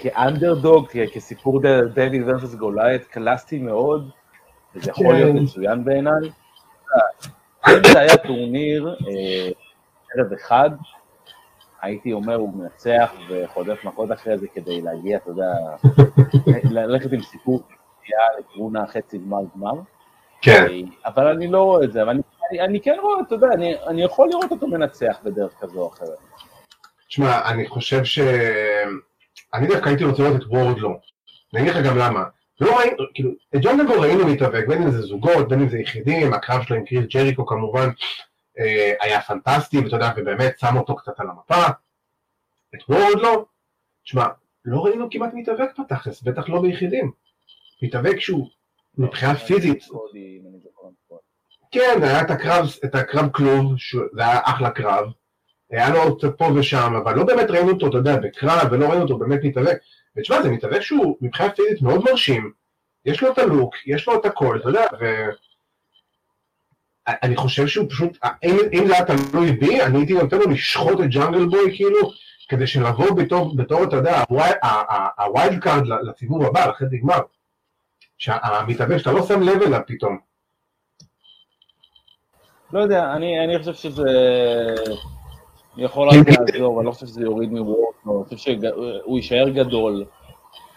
[0.00, 1.60] כאנדרדוג, כסיפור
[1.94, 4.10] דויד versus גולייט, קלאסי מאוד,
[4.74, 5.42] וזה יכול להיות כן.
[5.42, 6.30] מצוין בעיניי.
[7.68, 9.48] אם זה היה טורניר אה,
[10.14, 10.70] ערב אחד,
[11.82, 15.52] הייתי אומר, הוא מנצח וחודף מכות אחרי זה כדי להגיע, אתה יודע,
[16.70, 17.62] ללכת עם סיפור
[18.02, 19.80] נגיעה לכיוון החצי גמר גמר.
[20.42, 20.66] כן.
[21.06, 23.74] אבל אני לא רואה את זה, אבל אני, אני, אני כן רואה, אתה יודע, אני,
[23.86, 26.18] אני יכול לראות אותו מנצח בדרך כזו או אחרת.
[27.08, 28.18] תשמע, אני חושב ש...
[29.54, 30.98] אני דווקא הייתי רוצה לראות את וורדלו.
[31.54, 32.24] אני אגיד לך גם למה.
[32.60, 35.78] לא ראינו, כאילו, את ג'ון דגו ראינו להתאבק, בין אם זה זוגות, בין אם זה
[35.78, 37.88] יחידים, הקרב שלו עם קריס ג'ריקו כמובן,
[39.00, 41.66] היה פנטסטי, ואתה יודע, ובאמת שם אותו קצת על המפה.
[42.74, 43.44] את וורד לא.
[44.04, 44.26] תשמע,
[44.64, 47.12] לא ראינו כמעט מתאבק בתכלס, בטח לא ביחידים.
[47.82, 48.48] מתאבק שהוא
[48.98, 49.84] מבחינה פיזית.
[51.70, 53.74] כן, היה את הקרב, את הקרב כלוב,
[54.12, 55.04] זה היה אחלה קרב.
[55.70, 59.02] היה לו עוד פה ושם, אבל לא באמת ראינו אותו, אתה יודע, בקרב, ולא ראינו
[59.02, 59.78] אותו באמת מתאבק.
[60.16, 62.52] ותשמע, זה מתאבק שהוא מבחינה פיזית מאוד מרשים,
[63.04, 65.04] יש לו את הלוק, יש לו את הכל, אתה יודע, ו...
[67.22, 71.00] אני חושב שהוא פשוט, אם, אם זה היה תלוי בי, אני הייתי נותן לו לשחוט
[71.00, 71.98] את ג'אנגל בוי כאילו,
[72.48, 74.22] כדי שנבוא בתור, בתור אתה יודע,
[75.18, 77.18] ה wild card לסיבוב הבא, לחצי גמר.
[78.18, 80.18] שהמתאבק שאתה לא שם לב אליו פתאום.
[82.72, 84.10] לא יודע, אני, אני חושב שזה
[85.76, 90.04] יכול רק לעזור, אני לא חושב שזה יוריד מוורדלו, אני חושב שהוא יישאר גדול.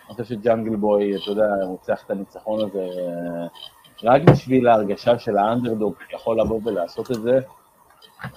[0.07, 1.47] אני חושב שג'אנגל בוי, אתה יודע,
[1.81, 2.87] צריך את הניצחון הזה
[4.03, 7.39] רק בשביל ההרגשה של האנדרדוג שיכול לבוא ולעשות את זה,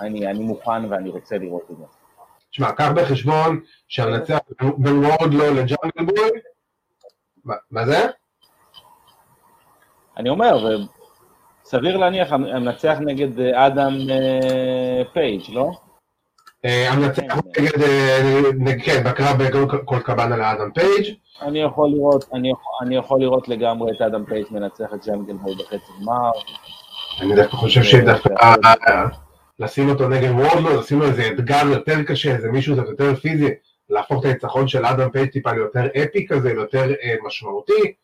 [0.01, 1.85] אני, אני מוכן ואני רוצה לראות את זה.
[2.51, 4.39] תשמע, קח בחשבון שהמנצח
[4.79, 6.31] בין וורדלו לג'אנגל בוי,
[7.71, 8.07] מה זה?
[10.17, 10.81] אני אומר,
[11.65, 13.93] סביר להניח המנצח נגד אדם
[15.13, 15.71] פייג', לא?
[16.65, 17.23] המנצח
[17.57, 21.15] נגד, כן, בקרב בין קולט קבאנה לאדם פייג'.
[21.43, 25.35] אני יכול לראות, אני יכול, אני יכול לראות לגמרי את אדם פייג' מנצח את ג'אנגל
[25.59, 26.31] בחצי גמר.
[27.21, 28.35] אני דווקא חושב שדווקא
[29.59, 33.49] לשים אותו נגד וורדלו, לשים לו איזה אתגר יותר קשה, איזה מישהו קצת יותר פיזי,
[33.89, 37.95] להפוך את הניצחון של אדם פייג' טיפה ליותר אפי כזה, ליותר אה, משמעותי.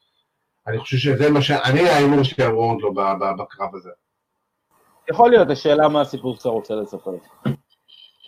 [0.66, 1.50] אני חושב שזה מה ש...
[1.50, 3.90] אני ההימור שלי על וורדלו בקרב הזה.
[5.10, 7.10] יכול להיות, השאלה מה הסיפור שאתה רוצה לספר.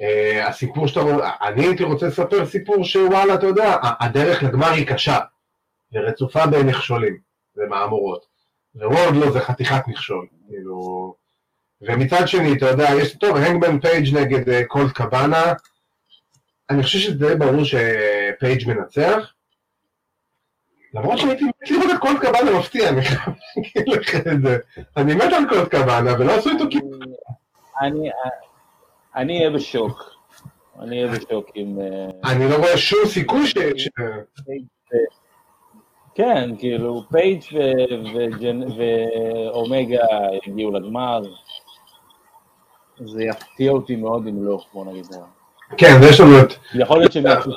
[0.02, 4.86] Uh, הסיפור שאתה רוצה, אני הייתי רוצה לספר סיפור שוואלה, אתה יודע, הדרך לגמר היא
[4.86, 5.18] קשה,
[5.92, 7.18] ורצופה במכשולים
[7.56, 8.26] ומהמורות,
[8.74, 11.14] ווורדלו זה חתיכת מכשול, כאילו...
[11.80, 15.52] ומצד שני, אתה יודע, יש, טוב, הנגמן פייג' נגד קולט קבאנה,
[16.70, 19.32] אני חושב שזה ברור שפייג' מנצח,
[20.94, 24.58] למרות שהייתי מת לראות את קולט קבאנה מפתיע, אני חייב להגיד לך את זה,
[24.96, 26.98] אני מת על קולט קבאנה, ולא עשו איתו כאילו...
[29.16, 30.10] אני אהיה בשוק.
[30.80, 31.78] אני אהיה בשוק עם...
[31.80, 33.54] אה, אני לא רואה שום סיכוי ש...
[36.14, 37.42] כן, כאילו, פייג'
[38.76, 40.04] ואומגה
[40.46, 41.22] הגיעו לגמר.
[43.04, 45.06] זה יפתיע אותי מאוד אם לא, בוא נגיד.
[45.78, 46.52] כן, ויש לנו את...
[46.74, 47.50] יכול להיות שהם יעשו...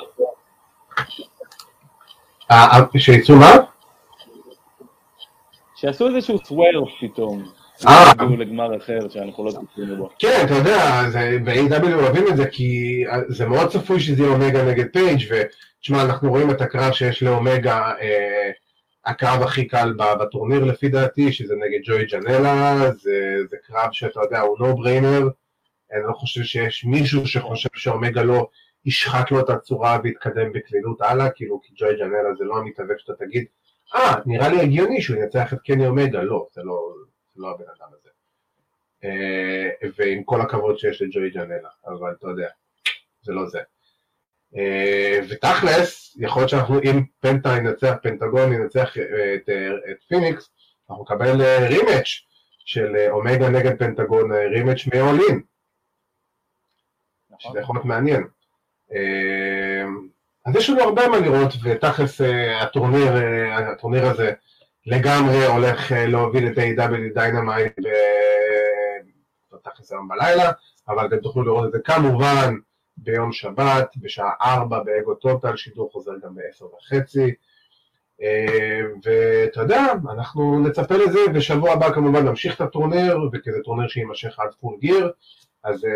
[2.50, 3.52] אה, אה, שיצאו מה?
[5.76, 7.44] שיעשו איזשהו swerve פתאום.
[7.86, 10.10] אה, לגמר אחר שאנחנו לא צופים בו.
[10.18, 11.02] כן, אתה יודע,
[11.44, 16.30] ב-AEW אוהבים את זה, כי זה מאוד צפוי שזה יהיה אומגה נגד פייג' ותשמע, אנחנו
[16.30, 18.50] רואים את הקרב שיש לאומגה, אה,
[19.06, 24.40] הקרב הכי קל בטורניר לפי דעתי, שזה נגד ג'וי ג'נלה, זה, זה קרב שאתה יודע,
[24.40, 25.28] הוא נו בריינר,
[25.92, 28.48] אני לא חושב שיש מישהו שחושב שאומגה לא
[28.84, 33.24] ישחק לו את הצורה ויתקדם בקלילות הלאה, כאילו, כי ג'וי ג'נלה זה לא המתאבק שאתה
[33.24, 33.44] תגיד,
[33.94, 36.92] אה, נראה לי הגיוני שהוא ינצח את קני אומגה, לא, זה לא...
[37.38, 38.08] לא הבן אדם הזה.
[39.04, 42.48] אה, ועם כל הכבוד שיש לג'וי ג'נלה, אבל אתה יודע,
[43.22, 43.60] זה לא זה.
[44.56, 49.48] אה, ותכלס, יכול להיות שאנחנו, אם פנטה ינצח, פנטגון ינצח אה, את,
[49.90, 50.50] את פיניקס,
[50.90, 52.22] אנחנו נקבל rematch
[52.64, 55.42] של אומגה נגד פנטגון, rematch מ-All In.
[57.30, 57.50] נכון.
[57.50, 58.26] שזה יכול להיות מעניין.
[60.46, 62.20] אז יש לנו הרבה מה לראות, ותכלס
[62.60, 63.12] הטורניר,
[63.72, 64.32] הטורניר הזה
[64.86, 67.72] לגמרי הולך אה, להוביל את AEW Dynamite
[69.52, 70.52] בתכלס היום בלילה,
[70.88, 72.54] אבל אתם תוכלו לראות את זה כמובן
[72.96, 77.34] ביום שבת, בשעה 4 באגו טוטל, שידור חוזר גם ב-10 וחצי.
[79.04, 84.48] ואתה יודע, אנחנו נצפה לזה, ושבוע הבא כמובן נמשיך את הטורניר, וכזה טורניר שיימשך עד
[84.60, 85.12] Full Gear,
[85.64, 85.86] אז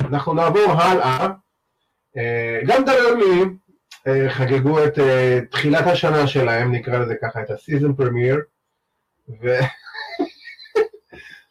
[0.00, 1.28] אנחנו נעבור הלאה.
[2.66, 3.54] גם דלמים אה,
[4.28, 8.40] חגגו את אה, תחילת השנה שלהם, נקרא לזה ככה, את ה season premiere,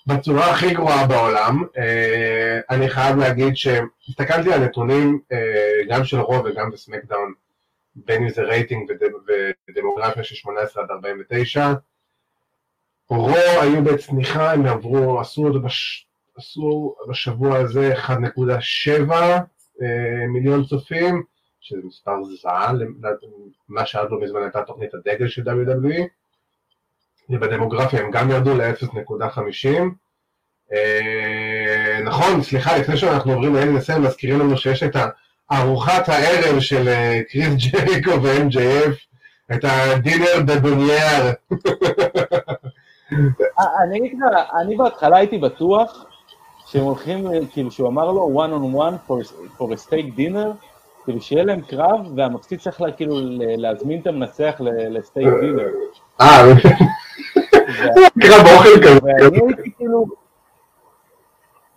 [0.07, 1.63] ובצורה הכי גרועה בעולם.
[1.77, 5.19] אה, אני חייב להגיד שהסתכלתי על נתונים
[5.89, 7.33] גם של רוב וגם בסמקדאון,
[7.95, 8.91] בין אם זה רייטינג
[9.69, 11.73] ודמוגרפיה של 18 עד 49.
[13.09, 16.07] רו היו בצניחה, הם עברו, עשו, בש,
[16.37, 19.13] עשו בשבוע הזה 1.7
[20.27, 21.23] מיליון צופים,
[21.69, 22.73] שזה מספר זהה
[23.69, 26.01] למה שעד לא מזמן הייתה תוכנית הדגל של WWE,
[27.29, 29.67] ובדמוגרפיה הם גם ירדו ל-0.50.
[30.73, 34.95] אה, נכון, סליחה, לפני שאנחנו עוברים ל-NSM, מזכירים לנו שיש את
[35.51, 38.93] ארוחת הערב של אה, קריס ג'ריקו ו-MJF,
[39.55, 41.31] את הדינר בבוניאר.
[43.59, 44.13] אה, אני
[44.61, 46.05] אני בהתחלה הייתי בטוח
[46.65, 49.11] שהם הולכים, כאילו שהוא אמר לו one on one
[49.57, 50.68] for a steak dinner,
[51.09, 53.15] כאילו שיהיה להם קרב, והמפסיד צריך לה, כאילו
[53.57, 54.55] להזמין את המנצח
[54.89, 55.67] לסטייק דילר.
[56.21, 56.43] אה,
[58.21, 58.99] קרב אוכל כזה.
[59.03, 60.05] ואני הייתי כאילו...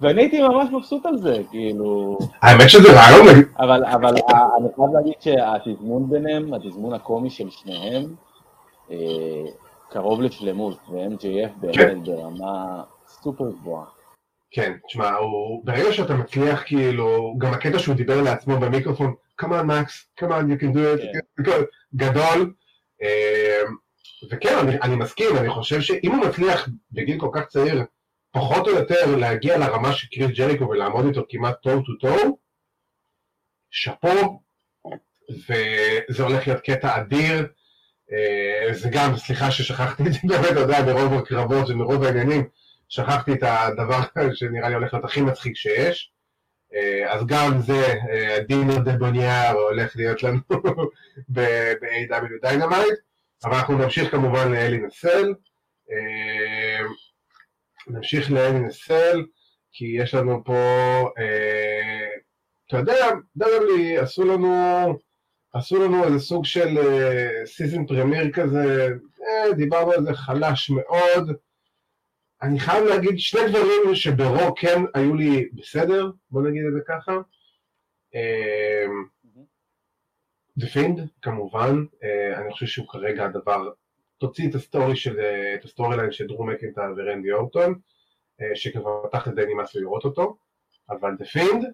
[0.01, 2.19] ואני הייתי ממש מבסוט על זה, כאילו...
[2.43, 3.27] האמת שזה רעיון.
[3.59, 8.15] אבל, אבל אני חייב להגיד שהתזמון ביניהם, התזמון הקומי של שניהם,
[8.91, 8.97] אה,
[9.89, 12.03] קרוב לשלמות, ו-MJF באמת כן.
[12.05, 13.85] ברמה סופר גבוהה.
[14.51, 15.11] כן, תשמע,
[15.65, 20.49] ברגע שאתה מצליח, כאילו, גם הקטע שהוא דיבר לעצמו במיקרופון, come on Max, come on
[20.49, 21.03] you can do it,
[21.45, 21.63] כן.
[21.95, 22.55] גדול,
[23.03, 23.77] אמ,
[24.31, 27.85] וכן, אני, אני מסכים, אני חושב שאם הוא מצליח בגיל כל כך צעיר,
[28.33, 32.37] פחות או יותר להגיע לרמה של קריס ג'ריקו ולעמוד איתו כמעט טוב טו טוב,
[33.71, 34.41] שאפו,
[35.31, 37.47] וזה הולך להיות קטע אדיר,
[38.13, 42.49] אה, זה גם, סליחה ששכחתי את זה באמת, אתה יודע, מרוב הקרבות ומרוב העניינים,
[42.89, 44.01] שכחתי את הדבר
[44.35, 46.13] שנראה לי הולך להיות הכי מצחיק שיש.
[46.75, 47.95] אה, אז גם זה,
[48.49, 50.39] דינר דה בוניאר הולך להיות לנו
[51.35, 52.99] ב-AW דיינמייט,
[53.45, 55.35] אבל אנחנו נמשיך כמובן לאלי נסל.
[55.91, 56.87] אה,
[57.87, 59.25] נמשיך לאלי נסל,
[59.73, 60.55] כי יש לנו פה,
[61.19, 62.09] אה,
[62.69, 64.55] אתה יודע, דרלי עשו לנו,
[65.55, 66.79] עשו לנו איזה סוג של
[67.45, 68.89] סיזן פרמיר כזה,
[69.57, 71.31] דיברנו על זה חלש מאוד.
[72.43, 77.13] אני חייב להגיד שני דברים שב-Raw כן היו לי בסדר, בוא נגיד את זה ככה.
[80.57, 83.71] The אמ, Fiend, כמובן, אה, אני חושב שהוא כרגע הדבר,
[84.19, 87.75] תוציא את ה story של, אה, את ה storyline של דרו מקינטייר ורנדי אורטון,
[88.41, 90.37] אה, שכבר פתח את די נמאס לראות אותו,
[90.91, 91.65] אבל The Fiend,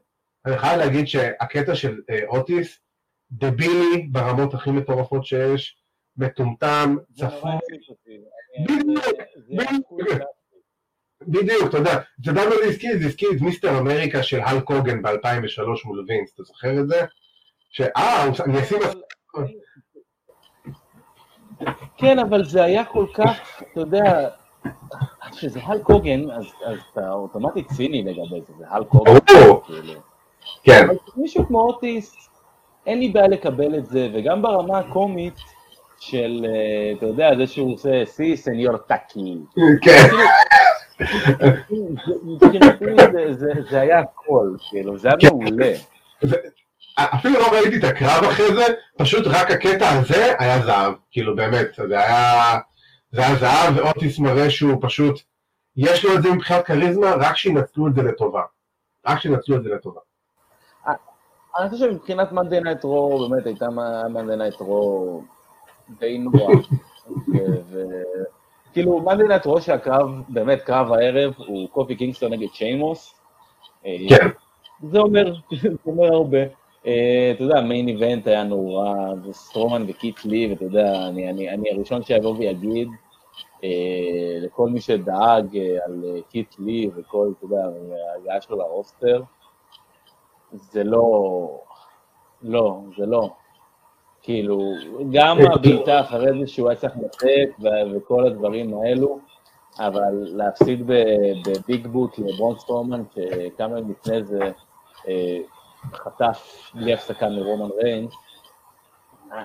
[0.47, 2.81] אני חייב להגיד שהקטע של אוטיס,
[3.31, 5.79] דבילי ברמות הכי מטורפות שיש,
[6.17, 7.51] מטומטם, צפוי.
[8.65, 9.07] בדיוק,
[9.49, 10.38] בדיוק.
[11.27, 12.99] בדיוק, אתה יודע, אתה יודע מה זה הזכיר?
[13.01, 17.01] זה הזכיר את מיסטר אמריקה של הל קוגן ב-2003 מול וינס, אתה זוכר את זה?
[17.71, 18.79] שאה, אני אשים...
[21.97, 24.29] כן, אבל זה היה כל כך, אתה יודע,
[25.31, 26.45] כשזה הל קוגן, אז
[26.93, 29.19] אתה אוטומטית ציני לגבי זה, זה הל קוגן.
[29.27, 29.63] כאילו.
[30.63, 30.85] כן.
[30.85, 32.29] אבל מישהו כמו אוטיס,
[32.87, 35.35] אין לי בעיה לקבל את זה, וגם ברמה הקומית
[35.99, 39.37] של, אה, אתה יודע, זה שהוא עושה סי סניור טאקי.
[39.83, 40.09] כן.
[43.71, 45.29] זה היה הכל, כאילו, זה היה כן.
[45.29, 45.73] מעולה.
[46.97, 48.65] אפילו לא ראיתי את הקרב אחרי זה,
[48.97, 52.59] פשוט רק הקטע הזה היה זהב, כאילו באמת, זה היה,
[53.13, 55.21] זה היה זהב, ואוטיס מראה שהוא פשוט,
[55.77, 58.43] יש לו את זה מבחינת כריזמה, רק שינצלו את זה לטובה.
[59.07, 60.01] רק שינצלו את זה לטובה.
[61.59, 63.67] אני חושב שמבחינת Monday Night Raw, באמת הייתה
[64.11, 65.23] Monday Night Raw
[65.99, 66.55] די נורא.
[68.79, 73.15] כאילו, מה מדינת ראש שהקרב, באמת קרב הערב, הוא קופי קינגסטון נגד שיימוס.
[73.83, 74.27] כן.
[74.83, 76.39] זה אומר, זה אומר הרבה.
[76.87, 78.95] אה, אתה יודע, main event היה נורא,
[79.25, 82.89] וסטרומן וקיט לי, ואתה יודע, אני, אני, אני הראשון שיבוא ויגיד
[83.65, 87.63] אה, לכל מי שדאג אה, על קיט לי וכל, אתה יודע,
[88.15, 89.23] ההגעה שלו לרוסטר,
[90.53, 91.61] זה לא,
[92.43, 93.31] לא, זה לא.
[94.29, 94.73] כאילו,
[95.13, 99.19] גם אה, הבעיטה אחרי זה שהוא היה צריך לתת וכל הדברים האלו,
[99.79, 104.41] אבל להפסיד בביג בוט לברון סטרומן, שכמה ימים לפני זה
[105.09, 105.39] אה,
[105.95, 108.15] חטף בלי הפסקה מרומן ריינס,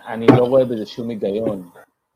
[0.08, 1.70] אני לא רואה בזה שום היגיון.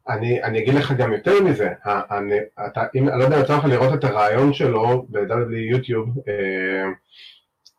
[0.09, 2.35] אני, אני אגיד לך גם יותר מזה, אני,
[2.67, 5.05] אתה, אם, אני לא יודע אם יצא לך לראות את הרעיון שלו
[5.49, 6.33] ביוטיוב אה,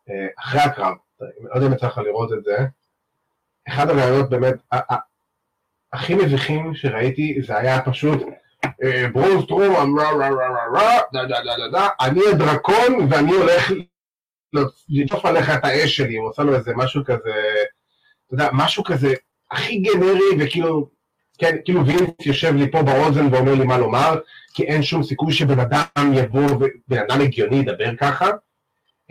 [0.09, 2.57] אה, אחרי הקרב, אני לא יודע אם יצא לך לראות את זה,
[3.69, 4.55] אחד הרעיונות באמת
[5.93, 8.23] הכי מביכים שראיתי זה היה פשוט
[8.83, 9.75] אה, ברוז טרום,
[12.01, 13.71] אני הדרקון ואני הולך
[14.89, 17.33] לטוף עליך את האש שלי, הוא עושה לו איזה משהו כזה,
[18.25, 19.13] אתה יודע, משהו כזה
[19.51, 20.89] הכי גנרי וכאילו
[21.37, 24.19] כן, כאילו וינס יושב לי פה באוזן ואומר לי מה לומר,
[24.53, 28.29] כי אין שום סיכוי שבן אדם יבוא, בן אדם הגיוני ידבר ככה.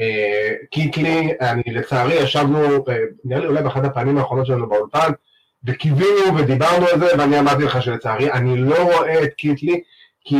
[0.00, 5.10] אה, קיטלי, אני לצערי ישבנו, אה, נראה לי אולי באחת הפעמים האחרונות שלנו באולפן,
[5.64, 9.82] וקיווינו ודיברנו על זה, ואני אמרתי לך שלצערי אני לא רואה את קיטלי,
[10.20, 10.36] כי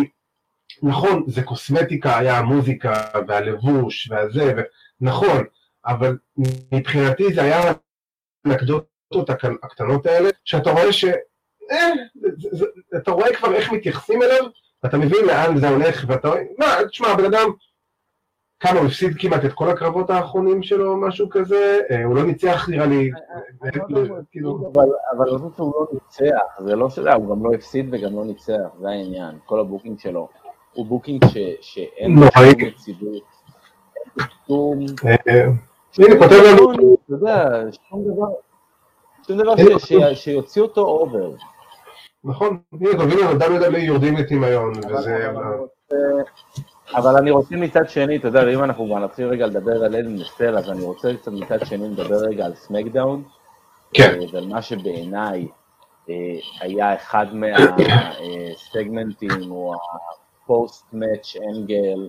[0.82, 4.54] נכון, זה קוסמטיקה, היה המוזיקה והלבוש והזה,
[5.00, 5.44] נכון,
[5.86, 6.16] אבל
[6.72, 7.72] מבחינתי זה היה
[8.44, 9.30] האנקדוטות
[9.62, 11.04] הקטנות האלה, שאתה רואה ש...
[11.70, 11.92] אה,
[12.96, 14.44] אתה רואה כבר איך מתייחסים אליו,
[14.82, 17.50] ואתה מבין לאן זה הולך, ואתה רואה, מה, תשמע, הבן אדם,
[18.60, 22.68] כמה, הוא הפסיד כמעט את כל הקרבות האחרונים שלו, משהו כזה, אה, הוא לא ניצח
[22.68, 23.10] נראה לי,
[23.88, 24.72] לא כאילו-
[25.16, 28.24] אבל אני חושב שהוא לא ניצח, זה לא שזה, הוא גם לא הפסיד וגם לא
[28.24, 30.28] ניצח, זה העניין, כל ה booking שלו,
[30.72, 31.24] הוא booking
[31.60, 33.22] שאין לו שום יציבות,
[34.46, 34.86] שום...
[35.06, 35.44] אה,
[35.98, 36.94] הנה, כותב לנו...
[37.04, 38.26] אתה יודע, שום דבר...
[39.26, 39.54] שום דבר
[40.14, 41.30] שיוציא אותו over.
[42.24, 45.32] נכון, הנה, תבינו, WWE יורדים לטמיון, וזה...
[46.94, 50.14] אבל אני רוצה מצד שני, אתה יודע, אם אנחנו כבר נתחיל רגע לדבר על Hell
[50.14, 53.22] in a Cell, אז אני רוצה קצת מצד שני לדבר רגע על סמקדאון.
[53.94, 54.20] כן.
[54.20, 55.48] אה, ועל מה שבעיניי
[56.10, 56.14] אה,
[56.60, 57.26] היה אחד
[58.74, 59.74] מהסגמנטים, או
[60.44, 62.08] ה post-match angle,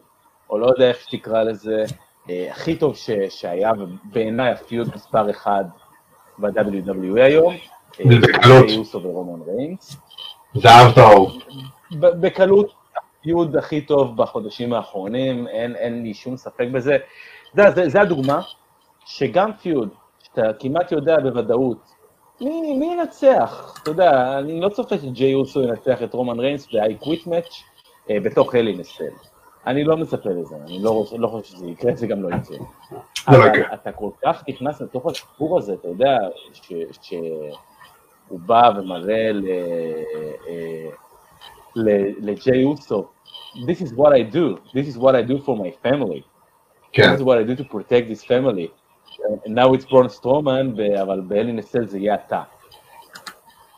[0.50, 1.84] או לא יודע איך שתקרא לזה,
[2.30, 2.96] אה, הכי טוב
[3.30, 5.64] שהיה, ובעיניי ה feud מספר אחד
[6.38, 7.54] ב-WWE היום.
[8.00, 8.70] בקלות.
[8.70, 9.98] אוסו ורומן ריינס.
[10.54, 11.32] זהב טהור.
[11.92, 12.79] בקלות
[13.20, 16.98] ה feud הכי טוב בחודשים האחרונים, אין, אין לי שום ספק בזה.
[17.54, 18.42] זה, זה, זה הדוגמה
[19.06, 19.90] שגם feud,
[20.20, 22.00] שאתה כמעט יודע בוודאות,
[22.42, 23.74] מי, מי ינצח?
[23.84, 27.64] אתה יודע, אני לא צופה שג'יי אוסו ינצח את רומן ריינס ב-I quit match
[28.10, 29.04] אה, בתוך הלי נסל.
[29.68, 32.58] אני לא מצפה לזה, אני לא, לא חושב שזה יקרה, זה גם לא יקרה.
[32.62, 32.98] לא
[33.28, 36.18] אבל אתה כל כך נכנס לתוך הסיפור הזה, אתה יודע,
[36.54, 36.74] ש...
[37.02, 37.14] ש...
[38.28, 39.32] הוא בא ומראה
[41.76, 43.08] לג'יי אוסו,
[43.68, 46.22] This is what I do, this is what I do for my family.
[46.92, 47.14] כן.
[47.14, 48.70] This is what I do to protect this family.
[49.46, 52.42] And now it's ברון סטרומן, אבל נסל זה יהיה אתה.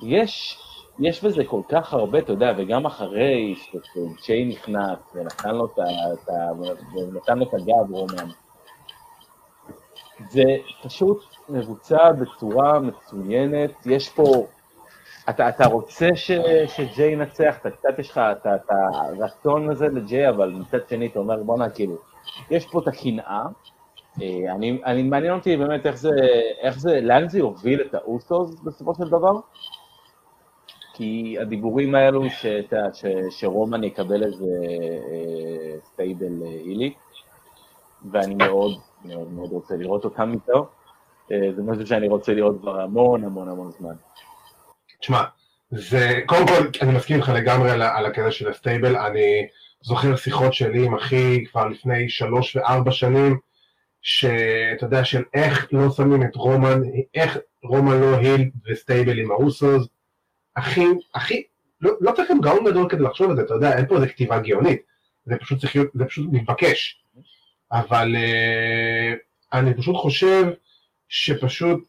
[0.04, 0.58] יש,
[1.00, 5.66] יש בזה כל כך הרבה, אתה יודע, וגם אחרי שג'יי נכנס ונתן לו
[7.44, 8.30] את הגב, רומן,
[10.30, 10.44] זה
[10.84, 14.48] פשוט מבוצע בצורה מצוינת, יש פה,
[15.30, 16.32] אתה, אתה רוצה ש,
[16.68, 18.22] שג'יי ינצח, אתה קצת יש לך
[18.56, 21.98] את הרצון הזה לג'יי, אבל מצד שני אתה אומר, בואנה, כאילו,
[22.50, 23.44] יש פה את הקנאה,
[24.22, 26.10] אה, אני, אני מעניין אותי באמת איך זה,
[26.62, 29.40] איך זה, לאן זה יוביל את האוסוס בסופו של דבר,
[30.94, 34.46] כי הדיבורים האלו שת, ש, שרומן יקבל איזה
[35.12, 36.94] אה, stable heel י,
[38.12, 38.72] ואני מאוד
[39.06, 40.68] מאוד מאוד רוצה לראות אותם איתו.
[41.32, 43.94] אה, זה משהו שאני רוצה לראות כבר המון המון המון זמן.
[45.02, 45.24] תשמע,
[45.72, 49.48] זה, קודם כל, אני מסכים איתך לגמרי על, על הקטע של ה stable, אני
[49.82, 53.38] זוכר שיחות שלי עם אחי כבר לפני שלוש וארבע שנים,
[54.02, 56.82] שאתה יודע, של איך לא שמים את רומן,
[57.16, 59.88] איך רומן לא heel ו stable עם האוסוס,
[60.56, 60.86] הכי,
[61.16, 61.44] הכי,
[61.82, 64.08] לא, לא צריך גם גאון גדול כדי לחשוב על זה, אתה יודע, אין פה איזה
[64.08, 64.82] כתיבה גאונית,
[65.26, 67.04] זה פשוט צריך להיות, זה פשוט מתבקש,
[67.72, 69.18] אבל אה,
[69.54, 70.44] אני פשוט חושב
[71.10, 71.88] שפשוט,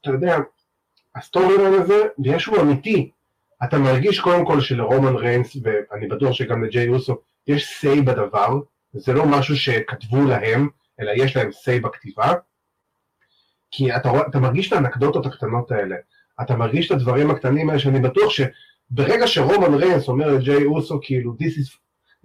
[0.00, 0.36] אתה יודע,
[1.16, 3.10] ה story הזה, ויש הוא אמיתי.
[3.64, 8.60] אתה מרגיש קודם כל שלרומן ריינס, ואני בטוח שגם לג'יי אוסו, יש say בדבר,
[8.92, 10.68] זה לא משהו שכתבו להם,
[11.00, 12.32] אלא יש להם say בכתיבה,
[13.70, 15.96] כי אתה, אתה מרגיש את האנקדוטות הקטנות האלה,
[16.40, 21.34] אתה מרגיש את הדברים הקטנים האלה, שאני בטוח שברגע שרומן ריינס אומר לג'יי אוסו, כאילו,
[21.40, 21.76] this is,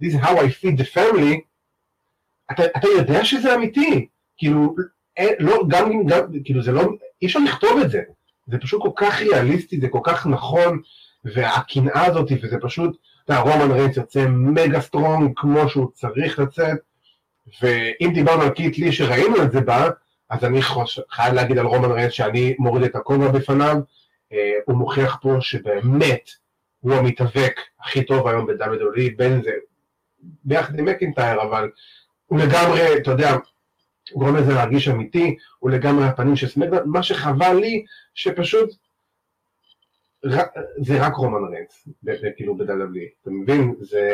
[0.02, 1.40] this is how I feed the family,
[2.52, 4.76] אתה, אתה יודע שזה אמיתי, כאילו,
[5.16, 6.82] אין, לא, גם, גם, כאילו זה לא,
[7.22, 8.02] אי אפשר לכתוב את זה,
[8.48, 10.80] זה פשוט כל כך ריאליסטי, זה כל כך נכון,
[11.24, 16.78] והקנאה הזאת, וזה פשוט, אתה יודע, רומן ריינס יוצא mega strong כמו שהוא צריך לצאת,
[17.62, 19.90] ואם דיברנו על קיט לי שראינו את זה בה,
[20.30, 20.60] אז אני
[21.10, 23.76] חייב להגיד על רומן ריינס שאני מוריד את הכובע בפניו,
[24.32, 26.30] אה, הוא מוכיח פה שבאמת
[26.80, 29.50] הוא המתאבק הכי טוב היום ב-WWE, בין זה
[30.44, 31.70] ביחד עם מקינטייר, אבל
[32.26, 33.36] הוא לגמרי, אתה יודע,
[34.12, 37.84] גורם לזה להרגיש אמיתי, הוא לגמרי הפנים של סמקדאון, מה שחבל לי,
[38.14, 38.70] שפשוט,
[40.78, 41.88] זה רק רומן ריינס,
[42.36, 43.74] כאילו ב-WWE, אתה מבין?
[43.80, 44.10] זה...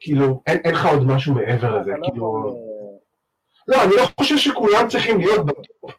[0.00, 2.56] כאילו, אין לך עוד משהו מעבר לזה, לא כאילו...
[3.68, 5.90] לא, אני לא חושב שכולם צריכים להיות ב top,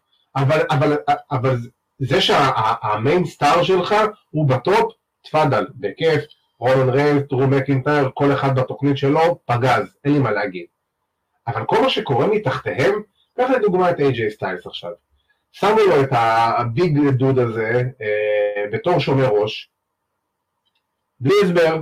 [1.31, 1.57] אבל
[1.99, 3.95] זה שה main star שלך
[4.31, 4.93] הוא ב top,
[5.23, 6.23] תפאדל, בכיף,
[6.59, 10.65] רומן ריינס, דרו מקינטייר, כל אחד בתוכנית שלו, פגז, אין לי מה להגיד.
[11.47, 13.01] אבל כל מה שקורה מתחתיהם,
[13.37, 14.91] קח לדוגמה את איי-ג'יי סטיילס עכשיו.
[15.51, 19.69] שמו לו את ה big dude הזה אה, בתור שומר ראש,
[21.19, 21.81] בלי הסבר,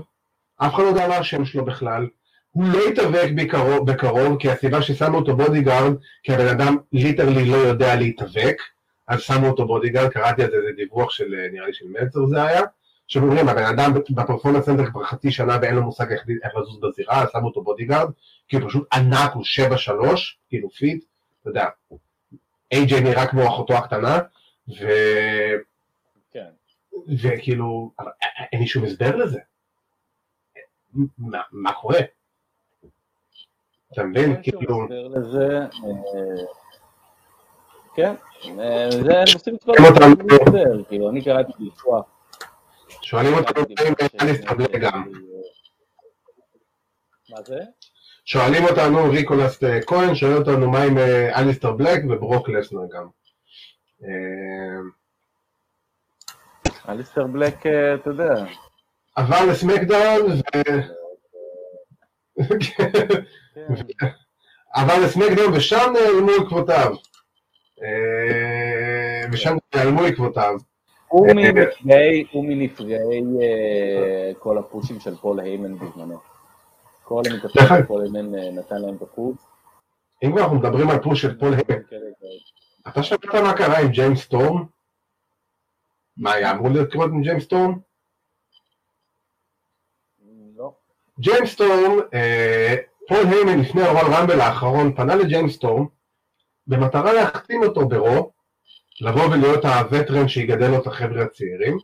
[0.57, 2.07] אף אחד לא יודע מה השם שלו בכלל,
[2.51, 5.93] הוא לא יתאבק בקרוב, בקרוב, כי הסיבה ששמו אותו bodyguard,
[6.23, 8.61] כי הבן אדם literally לא יודע להתאבק,
[9.07, 12.25] אז שמו אותו bodyguard, קראתי על זה איזה דיווח של, אה, נראה לי של מלצר
[12.25, 12.61] זה היה,
[13.07, 16.79] שאומרים, הבן אדם ב performance center כבר חצי שנה ואין לו מושג איך, איך לזוז
[16.81, 18.09] בזירה, אז שמו אותו bodyguard,
[18.55, 21.03] הוא פשוט ענק, הוא שבע שלוש, כאילו feet,
[21.41, 21.65] אתה יודע,
[22.71, 24.17] איי-ג'יי נראה כמו אחותו הקטנה,
[24.69, 24.87] ו...
[26.31, 26.49] כן.
[27.23, 27.91] וכאילו,
[28.51, 29.39] אין לי שום הסבר לזה.
[31.17, 31.99] מה, מה קורה?
[33.93, 34.43] אתה מבין?
[34.43, 34.83] כאילו...
[34.83, 36.43] הסבר לזה, אה,
[37.95, 38.15] כן,
[38.59, 42.05] אה, זה נושאים כבר הסבר, כאילו, אני קראתי דיווח.
[43.01, 43.93] שואלים אותנו אם
[44.57, 45.11] בלק גם.
[47.29, 47.59] מה זה?
[48.31, 50.97] שואלים אותנו, ריקולס כהן, שואל אותנו מה עם
[51.35, 53.07] אליסטר בלק וברוק לסנר גם.
[56.89, 58.33] אליסטר בלק, אתה יודע.
[59.15, 60.41] עבר לסמקדאון ו...
[64.73, 66.95] עבר לסמקדאון ושם נעלמו עקבותיו.
[69.31, 70.55] ושם נעלמו עקבותיו.
[71.07, 73.21] הוא מנפגעי, הוא מנפגעי
[74.39, 76.38] כל ה push ים של פול היימן בזמנו.
[77.09, 79.37] כל המתאבק של פול היימן נתן להם ה push.
[80.23, 81.83] אם כבר אנחנו מדברים על push של פול היימן,
[82.87, 84.65] אתה שמעת מה קרה עם ג'יימס סטורם?
[86.17, 87.79] מה היה אמור לקרות עם ג'יימס סטורם?
[90.55, 90.73] לא.
[91.19, 91.99] ג'יימס סטורם,
[93.07, 95.85] פול היימן לפני הרויאל רמבל האחרון פנה לג'יימס סטורם
[96.67, 98.31] במטרה להחתים אותו ב Raw
[99.01, 101.77] לבוא ולהיות ה veteran שיגדל לו את החבר'ה הצעירים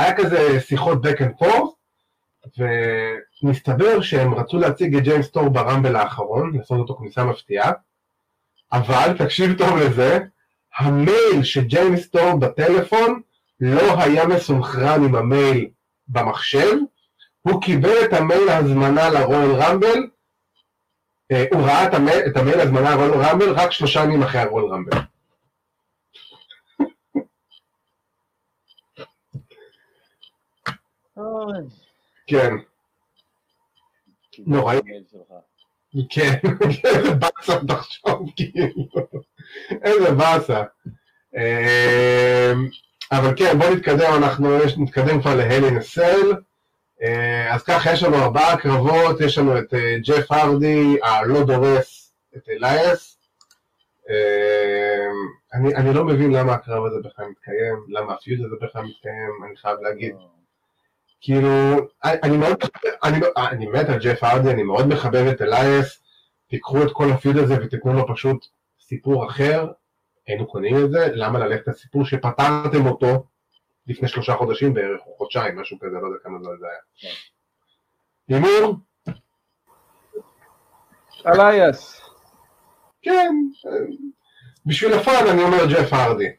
[0.00, 1.70] והיה כזה שיחות back and forth
[3.42, 7.72] ומסתבר שהם רצו להציג את ג'יימס סטורם ברמבל האחרון, לעשות אותו כניסה מפתיעה
[8.72, 10.18] אבל תקשיב טוב לזה,
[10.78, 13.20] המייל של ג'יימס סטורם בטלפון
[13.60, 15.68] לא היה מסונכרן עם המייל
[16.08, 16.76] במחשב,
[17.42, 20.06] הוא קיבל את המייל ההזמנה לרואל רמבל
[21.52, 22.60] הוא ראה את המייל, את המייל
[22.98, 24.98] רמבל רק שלושה ימים אחרי הרול רמבל.
[32.26, 32.54] כן.
[34.46, 34.80] נוראי.
[36.10, 36.34] כן,
[36.84, 38.84] איזה באסה תחשוב, כאילו.
[39.82, 40.62] איזה באסה.
[43.12, 46.32] אבל כן, בוא נתקדם, אנחנו נתקדם כבר להלי נסל.
[47.50, 49.74] אז ככה יש לנו ארבעה קרבות, יש לנו את
[50.06, 53.18] ג'ף הרדי, הלא דורס את אלייס.
[55.54, 59.56] אני, אני לא מבין למה הקרב הזה בכלל מתקיים, למה הפיוד הזה בכלל מתקיים, אני
[59.56, 60.14] חייב להגיד.
[61.20, 61.48] כאילו,
[62.04, 62.56] אני מאוד,
[63.04, 66.02] אני, אני מת על ג'ף הרדי, אני מאוד מחבב את אלייס,
[66.48, 68.46] תיקחו את כל הפיוד הזה ותתנו לו פשוט
[68.80, 69.66] סיפור אחר,
[70.26, 73.26] היינו קונים את זה, למה ללכת לסיפור שפתרתם אותו
[73.86, 77.14] לפני שלושה חודשים בערך, או חודשיים, משהו כזה, לא יודע כמה זמן זה היה.
[78.28, 78.76] הימור?
[81.26, 82.00] אלייס.
[83.02, 83.34] כן,
[84.66, 86.30] בשביל הפאן אני אומר ג'ף הרדי.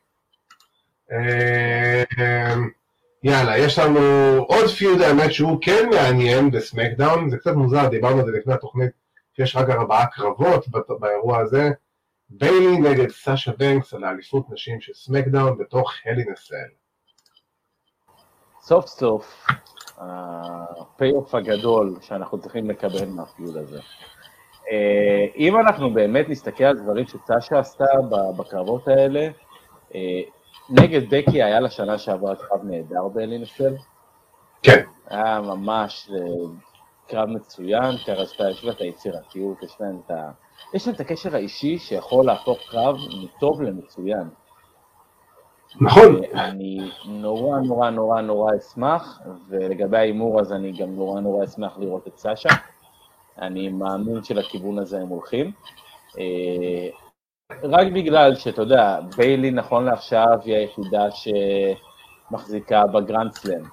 [3.23, 3.99] יאללה, יש לנו
[4.47, 8.91] עוד פיוד האמת שהוא כן מעניין בסמקדאון, זה קצת מוזר, דיברנו על זה לפני התוכנית,
[9.35, 10.65] שיש רק ארבעה קרבות
[10.99, 11.69] באירוע הזה.
[12.29, 16.55] ביילי נגד סאשה בנקס על האליפות נשים של סמקדאון בתוך ה Hell in a Cell.
[18.61, 19.45] סוף סוף,
[19.97, 23.79] ה payoff הגדול שאנחנו צריכים לקבל מה feud הזה.
[25.35, 27.85] אם אנחנו באמת נסתכל על דברים שסשה עשתה
[28.37, 29.27] בקרבות האלה,
[30.71, 33.73] נגד בקי היה לה שנה שעברה קרב נהדר באלינסל.
[34.63, 34.83] כן.
[35.07, 36.09] היה ממש
[37.07, 40.31] קרב מצוין, כי יש לה את היצירתיות, יש להם את ה...
[40.73, 44.29] יש להם את הקשר האישי שיכול להפוך קרב מטוב למצוין.
[45.81, 46.23] נכון.
[46.33, 52.07] אני נורא נורא נורא נורא אשמח, ולגבי ההימור אז אני גם נורא נורא אשמח לראות
[52.07, 52.49] את סשה.
[53.41, 55.51] אני מאמין שלכיוון הזה הם הולכים.
[57.63, 61.05] רק בגלל שאתה יודע, ביילי נכון לעכשיו היא היחידה
[62.31, 63.63] שמחזיקה בגרנד סלאם.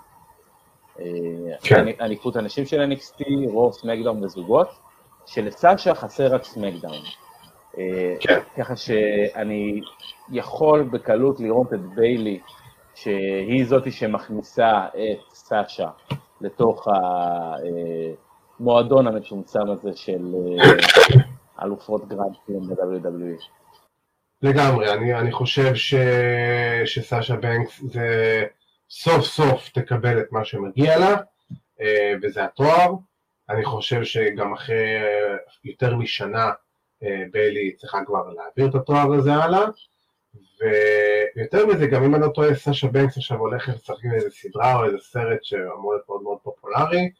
[1.62, 1.87] כן.
[2.01, 4.68] אליפות הנשים של NXT, רו, סמקדאון וזוגות,
[5.26, 7.03] שלסשה חסר רק סמקדאון.
[8.20, 8.41] כן.
[8.57, 9.81] ככה שאני
[10.31, 12.41] יכול בקלות לראות את ביילי,
[12.95, 15.89] שהיא זאתי שמכניסה את סאשה
[16.41, 16.89] לתוך
[18.61, 23.57] המועדון המצומצם הזה של אה, אלופות גרנד ב-WWE.
[24.43, 25.95] לגמרי, אני, אני חושב ש,
[26.84, 28.45] שסאשה בנקס זה
[28.91, 31.16] סוף סוף תקבל את מה שמגיע לה,
[31.80, 32.93] אה, וזה התואר.
[33.51, 35.01] אני חושב שגם אחרי
[35.64, 36.51] יותר משנה
[37.32, 39.66] ביילי צריכה כבר להעביר את התואר הזה הלאה.
[40.61, 44.76] ויותר מזה, גם אם אני לא טועה, סאשה בנקס עכשיו הולכת לשחק עם איזה סדרה
[44.76, 47.11] או איזה סרט שאמור להיות מאוד מאוד פופולרי,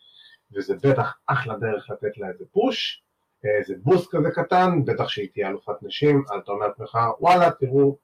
[0.53, 3.03] וזה בטח אחלה דרך לתת לה איזה פוש,
[3.45, 7.97] איזה בוסט כזה קטן, בטח שהיא תהיה אלופת נשים, אז אתה אומר לעצמך, וואלה, תראו.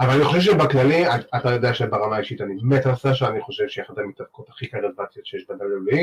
[0.00, 1.04] אבל אני חושב שבכללי,
[1.36, 5.26] אתה יודע שברמה האישית אני מת על סאשה, אני חושב שהיא אחת המתאבקות הכי קרדבטיות
[5.26, 5.96] שיש ב-WWE,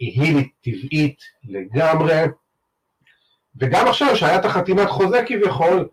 [0.00, 2.22] היא הילי טבעית לגמרי,
[3.56, 5.88] וגם עכשיו שהיה את החתימת חוזה כביכול,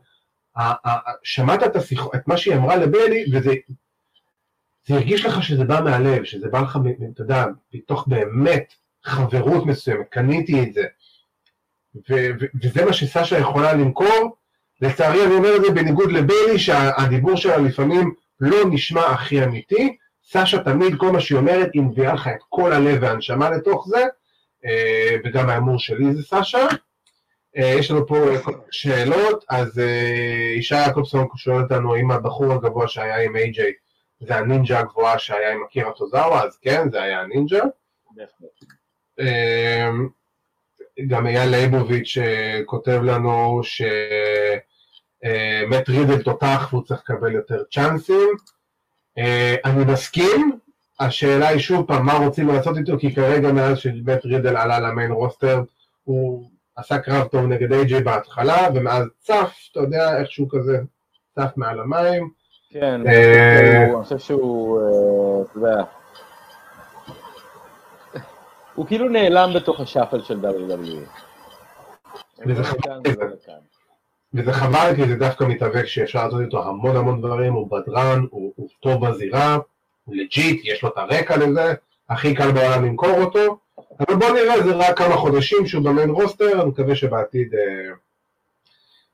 [1.23, 3.53] שמעת את, השיח, את מה שהיא אמרה לבלי, וזה
[4.85, 6.77] זה הרגיש לך שזה בא מהלב, שזה בא לך,
[7.13, 8.73] אתה יודע, מתוך באמת
[9.03, 10.83] חברות מסוימת, קניתי את זה.
[12.09, 14.35] וזה מה שסשה יכולה למכור.
[14.81, 19.97] לצערי אני אומר את זה בניגוד לביילי, שהדיבור שלה לפעמים לא נשמע הכי אמיתי.
[20.23, 24.05] סשה תמיד, כל מה שהיא אומרת, היא מביאה לך את כל הלב והנשמה לתוך זה,
[24.65, 26.67] אה, וגם האמור שלי זה סשה.
[27.57, 28.15] אה, יש לנו פה
[28.71, 33.61] שאלות, אז אה, ישי יעקובסון שואל אותנו אם הבחור הגבוה שהיה עם AJ
[34.19, 37.59] זה הנינג'ה הגבוהה שהיה עם אקירה טוזאווה, אז כן, זה היה הנינג'ה.
[40.99, 42.17] אה, גם אייל ליבוביץ'
[42.65, 43.89] כותב לנו שמט
[45.89, 48.29] רידל תותח והוא צריך לקבל יותר צ'אנסים.
[49.65, 50.59] אני מסכים,
[50.99, 55.11] השאלה היא שוב פעם מה רוצים לעשות איתו, כי כרגע מאז שמט רידל עלה למיין
[55.11, 55.63] רוסטר
[56.03, 60.77] הוא עשה קרב טוב נגד איי-ג'יי בהתחלה, ומאז צף, אתה יודע, איכשהו כזה
[61.35, 62.29] צף מעל המים.
[62.69, 65.83] כן, אה, אני חושב שהוא, אה, אתה יודע,
[68.81, 71.07] הוא כאילו נעלם בתוך ה shuffle של WWE.
[74.33, 78.53] וזה חבל, כי זה דווקא מתאבק שאפשר לעשות איתו המון המון דברים, הוא בדרן, הוא,
[78.55, 79.57] הוא טוב בזירה,
[80.05, 81.73] הוא legit, יש לו את הרקע לזה,
[82.09, 83.57] הכי קל בעולם למכור אותו,
[83.99, 87.93] אבל בוא נראה, זה רק כמה חודשים שהוא ב main roster, אני מקווה שבעתיד אה,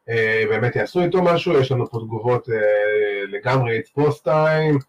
[0.10, 2.56] אה, באמת יעשו איתו משהו, יש לנו פה תגובות אה,
[3.28, 4.84] לגמרי it's post time,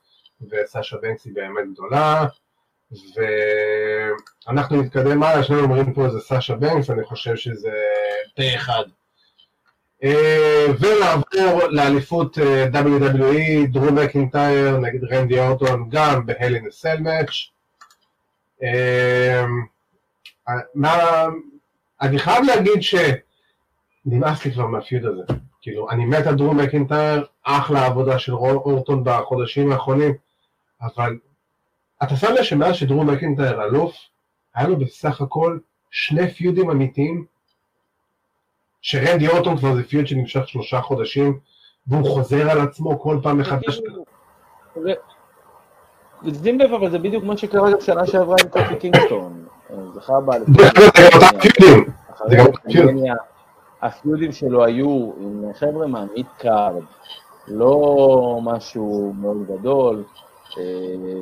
[0.51, 2.27] וסאשה בנקס היא באמת גדולה,
[2.93, 7.71] ואנחנו נתקדם הלאה, שנינו אומרים פה זה סאשה בנקס, אני חושב שזה
[8.37, 8.85] פה אחד.
[10.05, 17.35] אה, ולעבור לאליפות אה, WWE, דרום מקינטייר נגד רנדי אורטון, גם בהלין הסל מאץ'.
[20.75, 21.25] מה...
[22.01, 25.23] אני חייב להגיד שנמאס לי כבר מהפיוד הזה.
[25.63, 30.15] כאילו, אני מת על דרום מקינטייר, אחלה עבודה של אורטון בחודשים האחרונים,
[30.83, 31.17] אבל
[32.03, 33.97] אתה שם לב שמאז שדרום מקינטייר אלוף,
[34.55, 35.59] היה לו בסך הכל
[35.91, 37.25] שני פיודים אמיתיים,
[38.81, 41.39] שרנדי אורטון כבר זה פיוד שנמשך שלושה חודשים,
[41.87, 43.81] והוא חוזר על עצמו כל פעם מחדש.
[46.43, 49.47] שים לב, אבל זה בדיוק מה שקרה גם שנה שעברה עם קופי קינגסטון.
[49.95, 50.57] זכה באליפות.
[53.83, 56.83] הפיודים שלו היו עם חבר'ה מה mid card,
[57.49, 60.05] לא משהו מאוד גדול,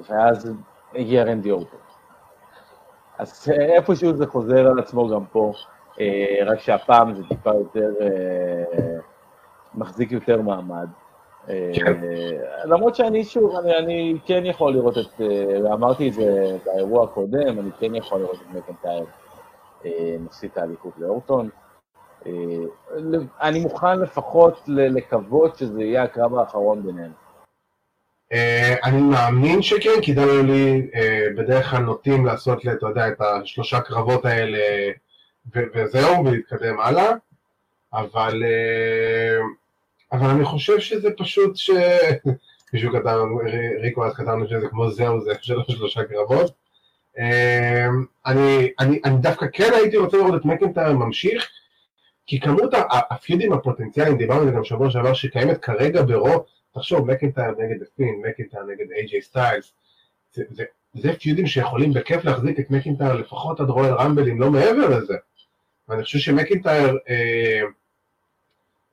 [0.09, 0.53] ואז
[0.95, 1.79] הגיע רנדי אורטון.
[3.19, 5.53] אז איפשהו זה חוזר על עצמו גם פה,
[6.01, 8.99] אה, רק שהפעם זה טיפה יותר, אה,
[9.75, 10.89] מחזיק יותר מעמד.
[12.65, 15.21] למרות שאני שוב, אני, אני כן יכול לראות את,
[15.65, 19.05] ואמרתי את זה באירוע הקודם, אני כן יכול לראות את מקנטייר
[20.21, 21.49] מפסיד את האליפות לאורטון.
[23.41, 27.13] אני מוכן לפחות לקוות שזה יהיה הקרב האחרון ביניהם.
[28.85, 30.91] אני מאמין שכן, כי דניאל לי
[31.37, 34.59] בדרך כלל נוטים לעשות, אתה יודע, את השלושה קרבות האלה
[35.55, 37.13] וזהו, ולהתקדם הלאה,
[37.93, 38.43] אבל...
[40.13, 41.71] אבל אני חושב שזה פשוט ש...
[42.73, 43.17] מישהו כתב,
[43.83, 46.53] ריקו אז כתבנו שזה כמו זהו זה של שלושה קרבות.
[48.27, 51.49] אני, אני, אני דווקא כן הייתי רוצה לראות את מקנטייר ממשיך,
[52.27, 52.71] כי כמות
[53.11, 56.45] הפיודים הפוטנציאליים, דיברנו על זה גם שבוע שעבר, שקיימת כרגע ברו,
[56.77, 59.73] תחשוב, מקנטייר נגד הפין, מקנטייר נגד איי-ג'יי סטיילס,
[60.95, 65.15] זה, פיודים שיכולים בכיף להחזיק את מקנטייר לפחות עד רויאל רמבל, אם לא מעבר לזה.
[65.89, 67.61] ואני חושב שמקנטייר, אה,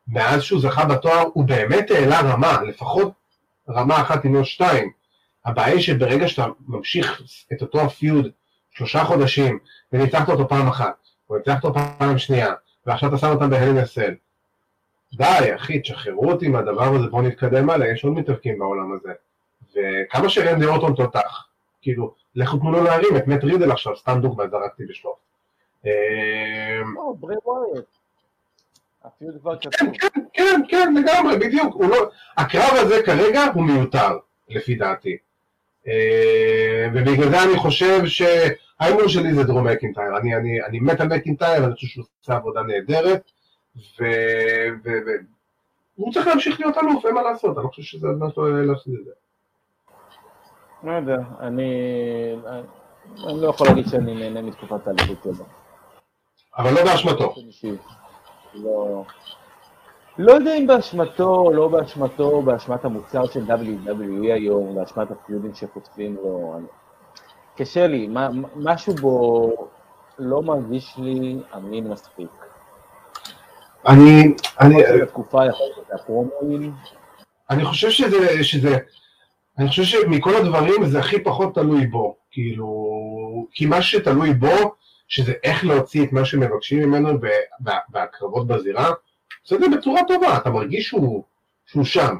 [0.07, 3.13] מאז שהוא זכה בתואר, הוא באמת העלה רמה, לפחות
[3.69, 4.91] רמה אחת אם לא שתיים.
[5.45, 7.21] הבעיה היא שברגע שאתה ממשיך
[7.53, 8.31] את אותו הפיוד
[8.71, 9.59] שלושה חודשים,
[9.93, 12.53] וניצחת אותו פעם אחת, או ניצחת אותו פעם שנייה,
[12.85, 14.13] ועכשיו אתה שם אותם בהלן אסל,
[15.13, 19.13] די, אחי, תשחררו אותי מהדבר הזה, בואו נתקדם הלאה, יש עוד מתאבקים בעולם הזה.
[19.75, 21.47] וכמה שרנדי אורטון תותח,
[21.81, 25.17] כאילו, לכו תנו לו להרים את מת רידל עכשיו, סתם דוגמא, זרקתי בשלוף.
[25.85, 25.91] אמ,
[26.95, 27.85] לא, ברי ווייט.
[29.03, 29.89] הפיוד כבר כן, כתוב.
[29.99, 31.75] כן, כן, כן, לגמרי, בדיוק.
[31.81, 32.09] לא...
[32.37, 34.17] הקרב הזה כרגע הוא מיותר,
[34.49, 35.17] לפי דעתי.
[35.87, 40.17] אה, ובגלל זה אני חושב שההימור שלי זה דרום מקינטייר.
[40.17, 43.31] אני, אני, אני מת על מקינטייר, אני חושב שהוא עושה עבודה נהדרת,
[43.77, 44.03] ו...
[44.83, 44.89] ו...
[44.89, 45.09] ו...
[45.95, 48.93] הוא צריך להמשיך להיות אלוף, אין מה לעשות, אני לא חושב שזה הזמן שלו להפסיד
[48.99, 49.11] את זה.
[50.83, 51.71] לא יודע, אני...
[53.27, 55.45] אני לא יכול להגיד שאני נהנה מתקופת האליפות שלו.
[56.57, 57.33] אבל לא באשמתו.
[58.53, 59.03] לא...
[60.17, 66.15] לא יודע אם באשמתו או לא באשמתו, באשמת המוצר של WWE היום, באשמת הפיודים שחוטפים
[66.15, 66.53] לו.
[66.57, 66.67] אני...
[67.55, 69.51] קשה לי, מה, משהו בו
[70.19, 72.29] לא מרגיש לי אמין מספיק.
[73.87, 76.73] אני, אני, בתקופה יכול להיות הפרומואים,
[77.49, 78.77] אני חושב שזה, שזה,
[79.57, 84.75] אני חושב שמכל הדברים זה הכי פחות תלוי בו, כאילו, כי מה שתלוי בו,
[85.07, 87.09] שזה איך להוציא את מה שמבקשים ממנו
[87.89, 88.89] בהקרבות בזירה,
[89.43, 91.23] עושה את זה בצורה טובה, אתה מרגיש שהוא,
[91.65, 92.15] שהוא שם.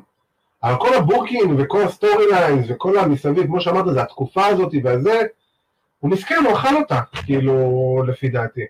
[0.64, 5.22] אבל כל ה booking וכל ה storylines וכל המסביב, כמו שאמרת, זה התקופה הזאת והזה,
[6.00, 8.62] הוא מסכן, הוא אכל אותה, כאילו, לפי דעתי.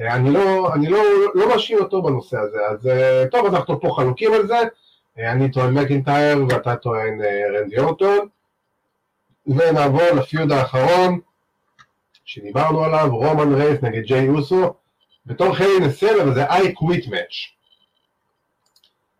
[0.00, 0.98] אה, אני לא, אני לא,
[1.34, 4.58] לא מאשים אותו בנושא הזה, אז אה, טוב, אז אנחנו פה חלוקים על זה,
[5.18, 7.20] אה, אני טוען מקינטייר ואתה טוען
[7.54, 8.28] רנדי אורטון,
[9.46, 11.20] ונעבור לפיוד האחרון,
[12.24, 14.74] שדיברנו עליו, רומן רייס נגד ג'יי אוסו,
[15.26, 17.36] בתור חלי נסל, אבל זה I quit match.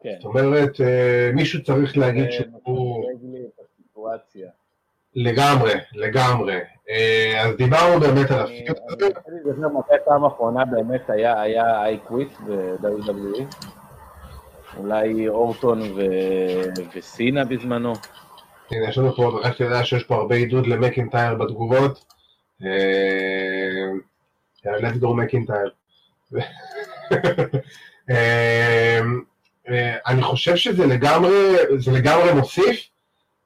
[0.02, 0.14] כן.
[0.16, 0.80] זאת אומרת,
[1.34, 3.04] מישהו צריך להגיד שהוא...
[5.14, 6.60] לגמרי, לגמרי.
[6.90, 13.42] אה, אז דיברנו באמת על הפיוט אני להיזכר מתי פעם אחרונה באמת היה quit ב-WWE.
[14.76, 15.80] אולי אורטון
[16.94, 17.92] וסינה בזמנו.
[18.70, 22.04] הנה, יש לנו פה, רק שתדע שיש פה הרבה עידוד למקינטייר בתגובות.
[22.64, 23.88] אה,
[24.64, 25.70] let's go מקינטייר.
[28.10, 29.00] אה,
[30.06, 32.88] אני חושב שזה לגמרי, זה לגמרי מוסיף,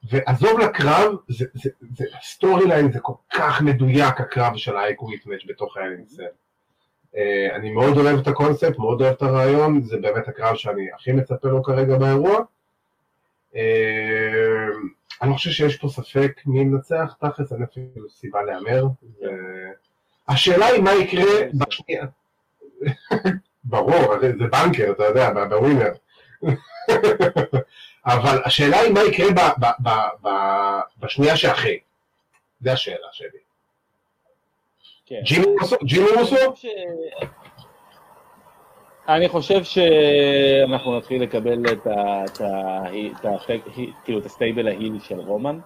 [0.09, 4.93] ועזוב לקרב, זה, זה, זה, ה storyline זה כל כך מדויק הקרב של ה I
[4.93, 6.23] Quit match בתוך האלינסן.
[7.55, 11.47] אני מאוד אוהב את הקונספט, מאוד אוהב את הרעיון, זה באמת הקרב שאני הכי מצפה
[11.47, 12.39] לו כרגע באירוע.
[13.55, 14.67] אה,
[15.21, 18.85] אני לא חושב שיש פה ספק מי ינצח, תכלס אין אפילו סיבה להמר.
[18.85, 19.25] ו-
[20.27, 22.05] השאלה היא מה יקרה בשנייה.
[23.63, 25.91] ברור, זה בנקר, אתה יודע, בווינר.
[28.05, 31.79] אבל השאלה היא מה יקרה ב- ב- ב- ב- בשנייה שאחרי.
[32.61, 33.39] זה השאלה שלי.
[35.05, 35.21] כן.
[35.23, 35.75] ג'ימי אוסו?
[35.83, 36.35] ג'ימי אוסו?
[36.55, 36.65] ש-
[39.07, 42.23] אני חושב שאנחנו נתחיל לקבל את ה...
[42.25, 42.83] את ה...
[43.19, 43.29] את ה...
[44.03, 45.59] כאילו את ה stable ה heel של רומן.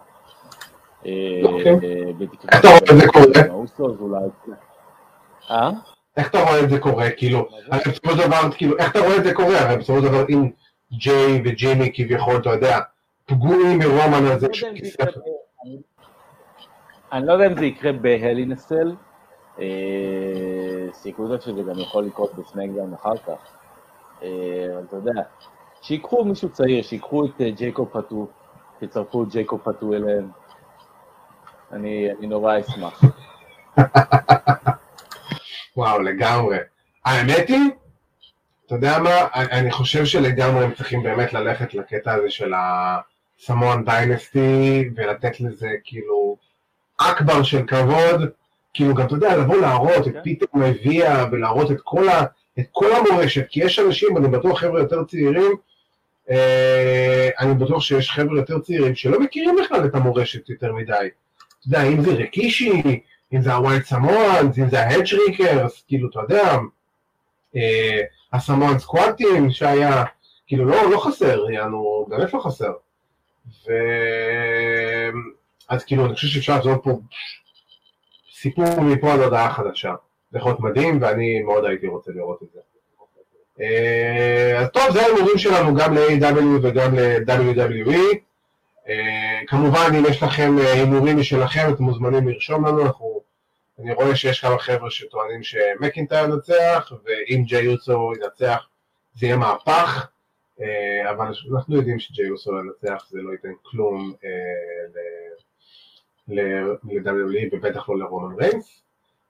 [1.06, 1.12] אה,
[1.44, 1.74] אוקיי.
[2.52, 3.26] איך אתה רואה את זה קורה?
[5.52, 5.72] אה?
[6.18, 7.10] איך אתה רואה את זה קורה?
[7.18, 7.68] כאילו, זה?
[7.72, 9.60] הרי בסופו של דבר, כאילו, איך אתה רואה את זה קורה?
[9.62, 10.50] הרי בסופו של דבר, אם
[10.94, 12.80] ג'יי וג'ימי כביכול, אתה יודע,
[13.26, 14.70] פגועים מרומן הזה לא זה
[15.06, 15.10] ב-
[17.14, 18.96] אני- לא יודע אם זה יקרה בהלינסל,
[20.94, 23.52] סיכוי טוב שזה גם יכול לקרות בסמקדאון אחר כך.
[24.24, 24.28] אה,
[24.74, 25.22] אבל אתה יודע,
[25.82, 28.28] שיקחו מישהו צעיר, שיקחו את אה, ג'ייקוב פטו,
[28.80, 30.30] שיצרפו את ג'ייקוב פטו אליהם.
[31.72, 33.02] אני נורא אשמח.
[35.78, 36.58] וואו, לגמרי.
[37.06, 37.70] האמת היא,
[38.66, 43.86] אתה יודע מה, אני חושב שלגמרי הם צריכים באמת ללכת לקטע הזה של ה Samoan
[43.86, 46.38] dynasty, ולתת לזה כאילו
[46.98, 48.30] אכבר של כבוד,
[48.74, 50.22] כאילו גם, אתה יודע, לבוא להראות את כן.
[50.24, 52.22] פיטר מאיביה ולהראות את כל, ה,
[52.60, 55.52] את כל המורשת, כי יש אנשים, אני בטוח חבר'ה יותר צעירים,
[56.30, 60.94] אה, אני בטוח שיש חבר'ה יותר צעירים שלא מכירים בכלל את המורשת יותר מדי.
[60.94, 63.02] אתה יודע, אם זה רקישי,
[63.34, 66.58] אם זה ה Wild Samoans, אם זה ה Headshrinkers, כאילו, אתה יודע,
[67.56, 68.02] אה,
[68.34, 70.04] הסמואן סקואטים שהיה,
[70.48, 72.72] כאילו, לא, לא חסר, יענו, באמת לא חסר.
[73.68, 73.72] ו...
[75.70, 77.00] אז כאילו, אני חושב שאפשר לעשות פה
[78.34, 79.94] סיפור מפה עד הודעה חדשה.
[80.32, 82.60] זה יכול להיות מדהים, ואני מאוד הייתי רוצה לראות את זה.
[83.62, 88.16] אה, אז טוב, זה ההימורים שלנו גם ל-AW וגם ל-WWE.
[88.90, 93.19] אה, כמובן, אם יש לכם אה, הימורים משלכם, אתם מוזמנים לרשום לנו, אנחנו...
[93.84, 98.68] אני רואה שיש כמה חבר'ה שטוענים שמקינטייר ינצח, ואם ג'יי יוסו ינצח
[99.16, 100.08] זה יהיה מהפך,
[100.62, 101.26] אה, אבל
[101.56, 104.30] אנחנו יודעים שג'יי יוסו ינצח, זה לא ייתן כלום אה,
[106.28, 108.82] ל-WWE ובטח לא לרומן ריינס.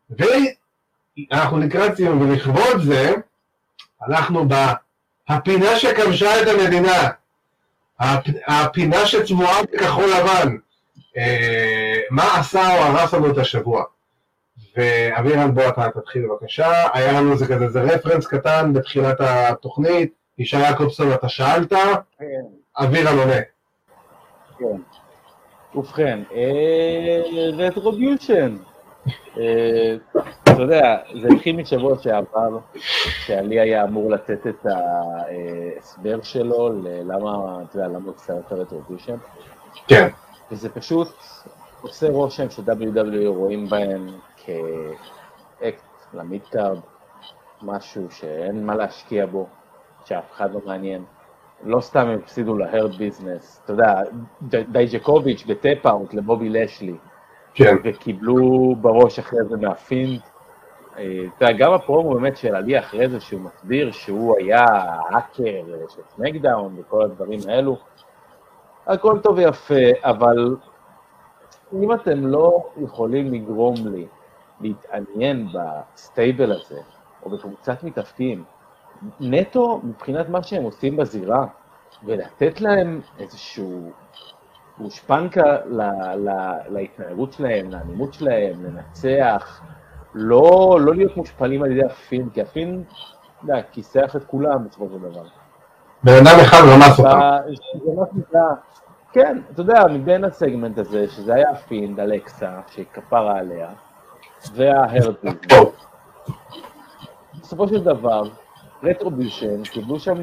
[0.09, 3.13] ואנחנו לקראת סיום, ולכבוד זה,
[4.07, 7.09] אנחנו בפינה שכבשה את המדינה,
[7.99, 10.57] הפ- הפינה שצבועה בכחול לבן.
[11.17, 13.83] אה, מה עשה או הרס לנו את השבוע?
[14.77, 16.71] ואבירן, בוא אתה תתחיל בבקשה.
[16.93, 20.13] היה לנו איזה כזה, זה רפרנס קטן בתחילת התוכנית.
[20.37, 21.73] ישי יעקובסון, אתה שאלת,
[22.19, 22.41] כן,
[22.77, 23.41] אבירן עונה.
[24.59, 24.81] כן.
[25.75, 26.19] ובכן,
[27.53, 28.57] רטרוביושן.
[30.43, 32.57] אתה יודע, זה התחיל משבוע שעבר,
[33.25, 39.15] שעלי היה אמור לתת את ההסבר שלו ללמה, אתה יודע, למה הוא הצטרף את הרטרוביושן,
[39.87, 40.07] כן.
[40.51, 41.07] וזה פשוט
[41.81, 44.07] עושה רושם ש-WWE רואים בהם
[45.59, 46.79] כ act ל mid card,
[47.61, 49.47] משהו שאין מה להשקיע בו,
[50.05, 51.03] שאף אחד לא מעניין.
[51.63, 54.01] לא סתם הם הפסידו ל Hurt Business, אתה יודע,
[54.71, 56.95] דייג'קוביץ' ב tap out לבובי לשלי,
[57.53, 57.75] כן.
[57.83, 60.21] וקיבלו בראש אחרי זה מה Fiend.
[60.97, 61.03] אה,
[61.37, 64.65] אתה יודע, גם הפרומו באמת של עלי אחרי זה, שהוא מסביר שהוא היה
[65.09, 67.77] האקר של SmackDown וכל הדברים האלו,
[68.87, 69.73] הכל טוב ויפה,
[70.03, 70.55] אבל
[71.73, 74.05] אם אתם לא יכולים לגרום לי
[74.61, 76.79] להתעניין ב stable הזה,
[77.23, 78.43] או בקבוצת מתאבקים,
[79.19, 81.45] נטו מבחינת מה שהם עושים בזירה,
[82.03, 83.91] ולתת להם איזשהו
[84.79, 85.81] גושפנקה ל-
[86.29, 89.61] ל- להתנהגות שלהם, לאלימות שלהם, לנצח,
[90.13, 94.23] לא, לא להיות מושפלים על ידי ה Fiend, כי ה Fiend, אתה יודע, כיסח את
[94.23, 95.23] כולם בסופו של דבר.
[96.03, 97.19] בן אדם אחד רמס אותם.
[97.19, 98.41] מה שנקרא,
[99.13, 103.69] כן, אתה יודע, מבין הסגמנט הזה, שזה היה ה Fiend, אלכסה, שכפרה עליה,
[105.49, 105.75] טוב.
[107.41, 108.23] בסופו של דבר,
[108.83, 110.17] Retribution קיבלו שם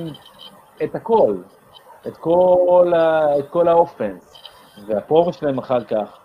[0.85, 1.35] את הכל,
[2.07, 3.39] את כל, ה...
[3.39, 4.35] את כל ה offense,
[4.87, 6.19] והפרומו שלהם אחר כך,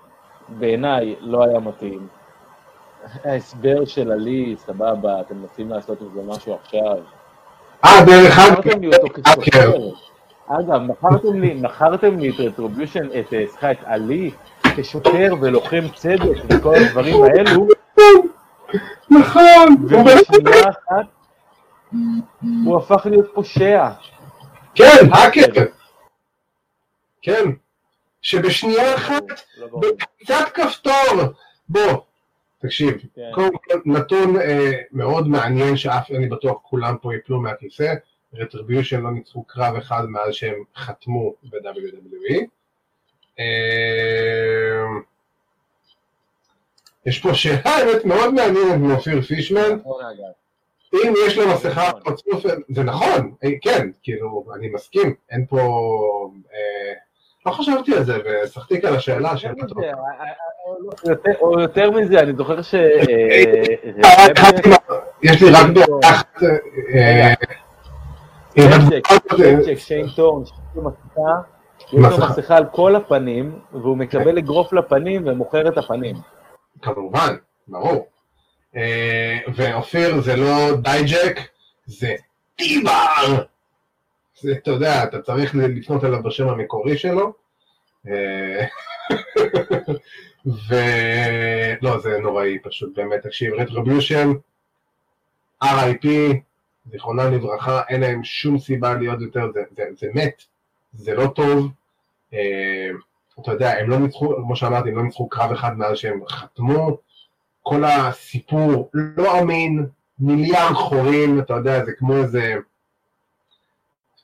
[0.50, 2.08] בעיניי, לא היה מתאים.
[3.24, 6.98] ההסבר של עלי, סבבה, אתם מנסים לעשות עם זה משהו עכשיו.
[7.86, 8.62] אה, דרך אגב.
[10.48, 14.32] אגב, מכרתם לי, מכרתם לי את רטרוביושן, את, אה, סליחה, את עלי,
[14.76, 17.68] כשוטר ולוחם צדק וכל הדברים האלו,
[19.10, 21.06] נכון, הוא באמת, ובשנייה אחת
[22.66, 23.90] הוא הפך להיות פושע.
[24.76, 25.66] כן, האקר.
[27.22, 27.44] כן.
[28.22, 29.24] שבשנייה אחת,
[29.58, 29.68] לא.
[29.80, 30.94] בקצת כפתור,
[31.70, 31.94] בוא,
[32.60, 33.32] תקשיב, כן.
[33.34, 37.94] קודם כל נתון אה, מאוד מעניין שאף, אני בטוח כולם פה יפלו מהכיסא,
[38.34, 42.46] רטריביושן לא ניצחו קרב אחד מאז שהם חתמו ב-WWE.
[47.06, 50.04] אה, יש פה שאלה האמת מאוד מעניינת מאופיר פישמן, נכון.
[51.06, 52.02] אם יש לו מסכה נכון.
[52.04, 52.46] פרצוף,
[52.76, 55.58] זה נכון, אה, כן, כאילו, אני מסכים, אין פה...
[56.54, 56.94] אה,
[57.46, 62.20] לא חשבתי על זה, ושחקתי על השאלה של אה, אה, אה, יותר- או יותר מזה,
[62.20, 62.76] אני זוכר ש...
[62.76, 63.44] אה, אה,
[64.04, 64.78] אה,
[65.24, 65.68] יש לי רק
[66.02, 66.44] באחת...
[66.96, 67.34] אה,
[68.58, 70.52] אה, שיין טורן, יש.
[71.94, 76.16] לו מסכה על כל הפנים, והוא מקבל אגרוף לפנים ומוכר את הפנים.
[76.82, 77.36] כמובן,
[77.68, 78.08] ברור.
[78.76, 81.40] אה, ואופיר, זה לא דייג'ק,
[81.86, 82.16] זה
[82.56, 83.46] T-BAR!
[84.42, 87.34] זה, אתה יודע, אתה צריך לפנות אליו בשם המקורי שלו.
[88.08, 88.66] אה,
[90.68, 94.30] ולא, זה נוראי פשוט, באמת, תקשיב, Retribution,
[95.64, 96.08] RIP,
[96.92, 100.44] זיכרונם לברכה, אין להם שום סיבה להיות יותר, זה, זה, זה מת,
[100.94, 101.72] זה לא טוב.
[103.42, 106.98] אתה יודע, הם לא ניצחו, כמו שאמרתי, הם לא ניצחו קרב אחד מאז שהם חתמו.
[107.64, 109.86] כל הסיפור לא אמין,
[110.20, 112.54] מיליארד חורים, אתה יודע, זה כמו איזה,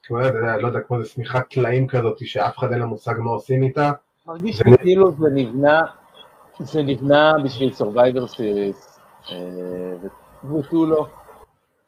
[0.03, 3.13] כמו, אתה יודע, לא יודע, כמו איזה שמיכת טלאים כזאת, שאף אחד אין לו מושג
[3.18, 3.91] מה עושים איתה.
[4.28, 5.82] מרגיש זה- לי כאילו זה נבנה,
[6.59, 8.99] זה נבנה בשביל Survivor Series,
[9.32, 10.07] אה,
[10.59, 11.07] ותו לא.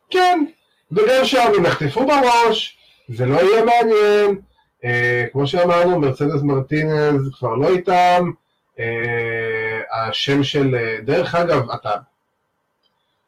[0.10, 0.46] כן,
[0.92, 2.78] וגם שם הם נחטפו בראש,
[3.10, 4.42] זה לא יהיה מעניין.
[4.86, 8.32] אה, כמו שאמרנו, מרצדס מרטינז כבר לא איתם.
[8.80, 11.96] אה, השם של, אה, דרך אגב, אתה,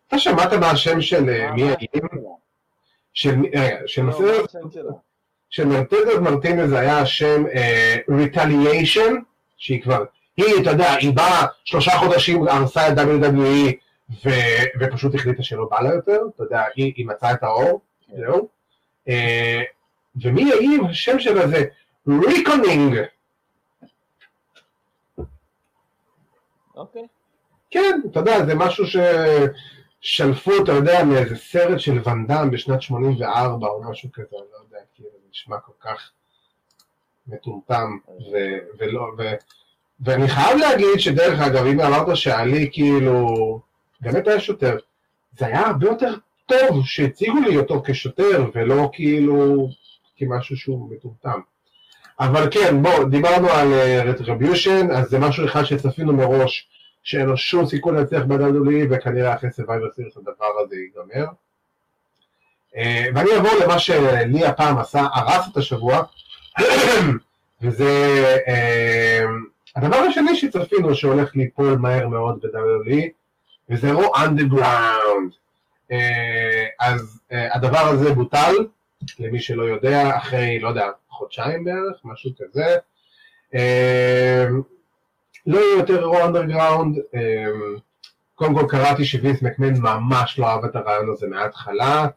[0.08, 2.10] אתה שמעת מה השם של אה, מי האיים?
[3.14, 3.78] של, רגע,
[5.49, 9.14] של מרצדס מרטינז היה השם אה, Retaliation,
[9.58, 10.04] שהיא כבר,
[10.38, 13.72] היא, אתה יודע, היא באה שלושה חודשים, הרסה את WWE,
[14.26, 14.30] ו,
[14.80, 17.82] ופשוט החליטה שלא בא לה יותר, אתה יודע, היא, היא מצאה את האור,
[18.18, 18.47] זהו.
[20.16, 21.64] ומי יעיב, השם שלה זה
[22.08, 23.00] Reckoning,
[26.76, 27.07] אוקיי.
[27.72, 28.86] כן, אתה יודע, זה משהו
[30.01, 34.86] ששלפו, אתה יודע, מאיזה סרט של ואנדאם בשנת 84 או משהו כזה, אני לא יודע,
[34.95, 36.12] כאילו, זה נשמע כל כך
[37.28, 39.36] מטומטם, ו- ולא, ו-
[39.99, 43.28] ואני חייב להגיד שדרך אגב, אם אמרת שעלי כאילו,
[44.01, 44.78] באמת היה שוטר,
[45.38, 46.14] זה היה הרבה יותר
[46.45, 49.70] טוב שהציגו לי אותו כשוטר ולא כאילו
[50.26, 51.40] כמשהו שהוא מטומטם.
[52.20, 53.74] אבל כן, בוא, דיברנו על
[54.06, 56.70] Retribution, אז זה משהו אחד שצפינו מראש
[57.04, 61.26] שאין לו שום סיכוי להצליח ב-WWE וכנראה אחרי Survivor Series הדבר הזה ייגמר.
[62.78, 66.04] אה, ואני אעבור למה שלי הפעם עשה, הרס את השבוע,
[67.62, 67.90] וזה
[68.48, 69.24] אה,
[69.76, 73.08] הדבר השני שצפינו שהולך ליפול מהר מאוד ב-WWE,
[73.70, 75.32] וזה Raw Underground.
[76.80, 78.56] אז אה, הדבר הזה בוטל,
[79.20, 82.78] למי שלא יודע, אחרי, לא יודע, חודשיים בערך, משהו כזה.
[85.47, 86.97] לא יהיה יותר רו אנדרגראונד,
[88.36, 92.08] קודם כל קראתי שווינס מקמן ממש לא אהב את הרעיון הזה מההתחלה,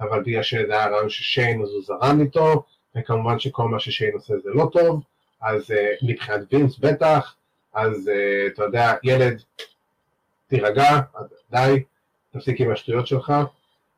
[0.00, 2.64] אבל בגלל שזה היה רעיון ששיין אז הוא זרם איתו,
[2.96, 5.02] וכמובן שכל מה ששיין עושה זה לא טוב,
[5.42, 7.36] אז uh, מבחינת וינס בטח,
[7.74, 9.42] אז uh, אתה יודע, ילד,
[10.48, 11.00] תירגע,
[11.50, 11.82] די,
[12.32, 13.32] תפסיק עם השטויות שלך,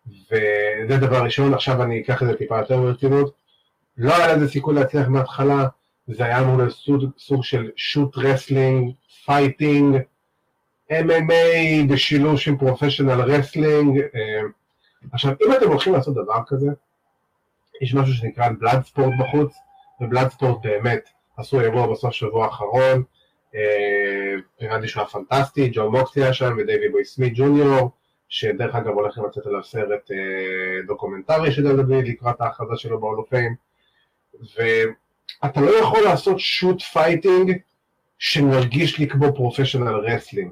[0.08, 3.34] וזה דבר ראשון, עכשיו אני אקח את זה טיפה יותר ברצינות,
[3.96, 5.66] לא היה לזה סיכוי להצליח מההתחלה,
[6.08, 6.74] זה היה אמור להיות
[7.18, 8.92] סוג, של shoot wrestling,
[9.24, 9.96] fighting,
[10.92, 14.00] MMA בשילוב עם professional wrestling,
[15.12, 16.66] עכשיו אם אתם הולכים לעשות דבר כזה,
[17.82, 19.54] יש משהו שנקרא Bloodsport בחוץ,
[20.00, 23.02] ו Bloodsport באמת עשו אירוע בסוף שבוע האחרון,
[23.54, 24.34] אה,
[24.86, 27.90] שהוא היה פנטסטי, ג'ון מוקסלי היה שם ודייווי בוי סמית ג'וניור,
[28.28, 33.23] שדרך אגב הולך לצאת עליו סרט אה, דוקומנטרי של דוד לקראת ההכרזה שלו ב Hall
[33.23, 33.54] of Fame,
[34.56, 37.52] ואתה לא יכול לעשות shoot fighting
[38.18, 40.50] שמרגיש לי כמו professional wrestling.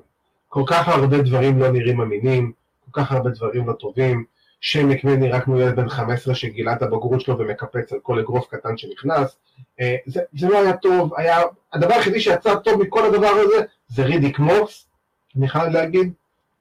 [0.49, 2.53] כל כך הרבה דברים לא נראים אמינים,
[2.91, 4.25] כל כך הרבה דברים לא טובים,
[4.61, 8.49] שיין מקמן נראה כמו ילד בן 15 שגילה את הבגרות שלו ומקפץ על כל אגרוף
[8.51, 9.37] קטן שנכנס.
[9.81, 11.41] אה, זה, זה לא היה טוב, היה,
[11.72, 13.57] הדבר היחידי שיצא טוב מכל הדבר הזה
[13.89, 14.89] זה רידיק מוס,
[15.37, 16.12] אני חייב להגיד,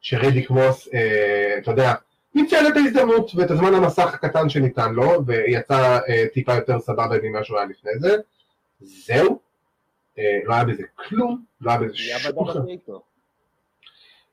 [0.04, 1.94] שרידיק מוס, אה, אתה יודע,
[2.36, 7.44] ניצל את ההזדמנות ואת הזמן המסך הקטן שניתן לו, ויצא אה, טיפה יותר סבבה ממה
[7.44, 8.16] שהוא היה לפני זה.
[8.82, 9.40] זהו,
[10.20, 12.32] אה, לא היה בזה כלום, לא היה בזה שום...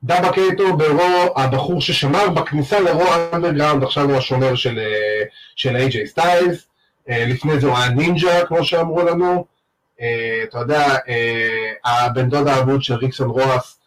[0.02, 5.22] דאבה קייטו ב Raw, הבחור ששמר בכניסה ל Raw Underground, עכשיו הוא השומר של, אה,
[5.56, 6.66] של איי-ג'יי סטיילס,
[7.08, 9.44] אה, לפני זה הוא היה נינג'ה, כמו שאמרו לנו,
[10.00, 10.96] אה, אתה יודע,
[11.84, 13.79] הבן דוד האבוד של ריקסון רואס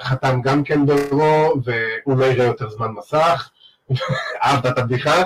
[0.00, 3.50] חתם גם כן ב Raw, והוא לא יראה יותר זמן מסך,
[4.44, 5.22] אהבת את הבדיחה,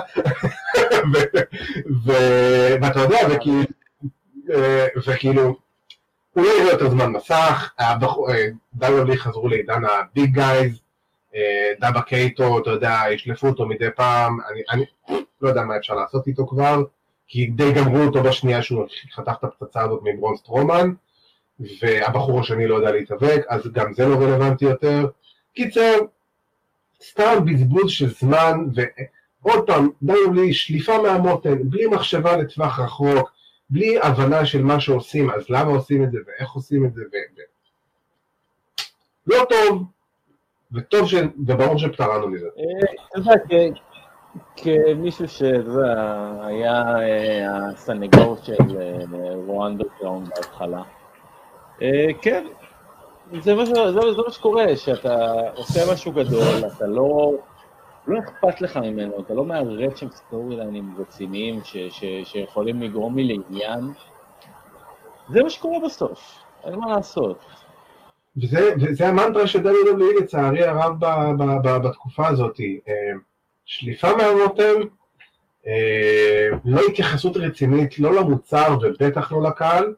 [2.81, 3.17] ואתה יודע,
[5.07, 5.55] וכאילו,
[6.33, 7.73] הוא לא יראה יותר זמן מסך,
[8.73, 10.81] דאבי חזרו לעידן ה big guys,
[11.35, 14.37] אה, דאבה קייטו, אתה יודע, ישלפו אותו מדי פעם,
[14.71, 14.85] אני,
[15.41, 16.83] לא יודע מה אפשר לעשות איתו כבר,
[17.27, 18.85] כי די גמרו אותו בשנייה שהוא
[19.15, 20.93] חתך את הפצצה הזאת מברון סטרומן,
[21.81, 25.07] והבחור השני לא יודע להתאבק, אז גם זה לא רלוונטי יותר.
[25.53, 25.97] קיצר,
[27.03, 33.31] סתם בזבוז של זמן, ועוד פעם, די לי שליפה מהמותן, בלי מחשבה לטווח רחוק,
[33.69, 37.15] בלי הבנה של מה שעושים, אז למה עושים את זה ואיך עושים את זה, ו...
[39.27, 39.83] לא טוב,
[40.71, 41.13] וטוב ש...
[41.47, 42.47] וברור שפטרנו מזה.
[43.15, 43.35] יודע,
[44.55, 51.00] כמישהו שהיה אה, הסנגור של אה, רואנדו קראון בהתחלה, אה,
[52.21, 52.45] כן,
[53.41, 57.33] זה מה, שקורה, שאתה עושה משהו גדול, אתה לא...
[58.07, 61.61] לא אכפת לך ממנו, אתה לא מערב שם סטורי ליינים רציניים
[62.23, 63.79] שיכולים לגרום לי לעניין.
[65.29, 67.45] זה מה שקורה בסוף, אין מה לעשות.
[68.37, 71.05] וזה, וזה המנטרה של דבלי לצערי הרב ב,
[71.37, 72.59] ב, ב, בתקופה הזאת.
[72.59, 72.93] אה,
[73.65, 74.81] שליפה מהרותם,
[75.67, 79.93] אה, לא התייחסות רצינית לא למוצר ובטח לא לקהל,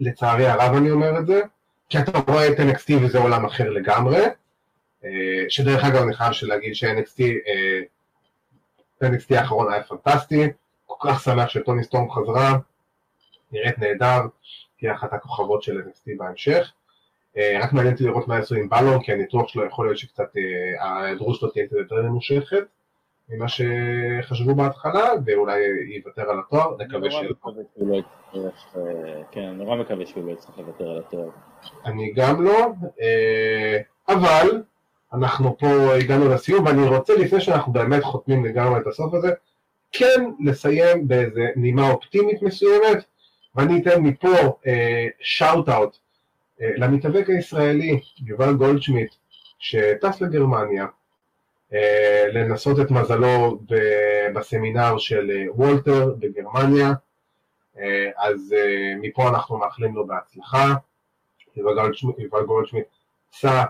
[0.00, 1.40] לצערי הרב אני אומר את זה,
[1.88, 4.22] כי אתה רואה את NXT וזה עולם אחר לגמרי,
[5.04, 7.22] אה, שדרך אגב אני חייב להגיד ש-NXT
[9.04, 10.48] NXT האחרון היה פנטסטי,
[10.86, 12.58] כל כך שמח שטוני סטורם חזרה,
[13.52, 14.20] נראית נהדר,
[14.78, 16.72] תהיה אחת הכוכבות של NXT בהמשך.
[17.36, 20.36] אה, רק מעניין אותי לראות מה יעשו עם בלון, כי הניתוח שלו יכול להיות שקצת,
[20.36, 22.66] אה, ההיעדרות שלו תהיה יותר ממושכת
[23.28, 25.60] ממה שחשבו בהתחלה, ואולי
[25.96, 27.30] יוותר על התואר, נקווה שלא.
[28.32, 28.50] לא
[29.30, 31.28] כן, נורא מקווה שהוא לא יצטרך לוותר על התואר.
[31.84, 32.66] אני גם לא,
[34.08, 34.62] אבל
[35.12, 39.30] אנחנו פה הגענו לסיום, ואני רוצה לפני שאנחנו באמת חותמים לגמרי את הסוף הזה,
[39.92, 43.04] כן לסיים באיזה נימה אופטימית מסוימת,
[43.54, 44.58] ואני אתן מפה
[45.20, 45.96] shout אה, out
[46.60, 49.14] אה, למתאבק הישראלי יובל גולדשמיט,
[49.58, 50.88] שטס לגרמניה, אה,
[52.32, 53.58] לנסות את מזלו
[54.34, 56.92] בסמינר של אה, וולטר בגרמניה,
[57.78, 60.74] אה, אז אה, מפה אנחנו מאחלים לו בהצלחה,
[61.56, 62.86] יובל גולדשמיט
[63.34, 63.64] עשה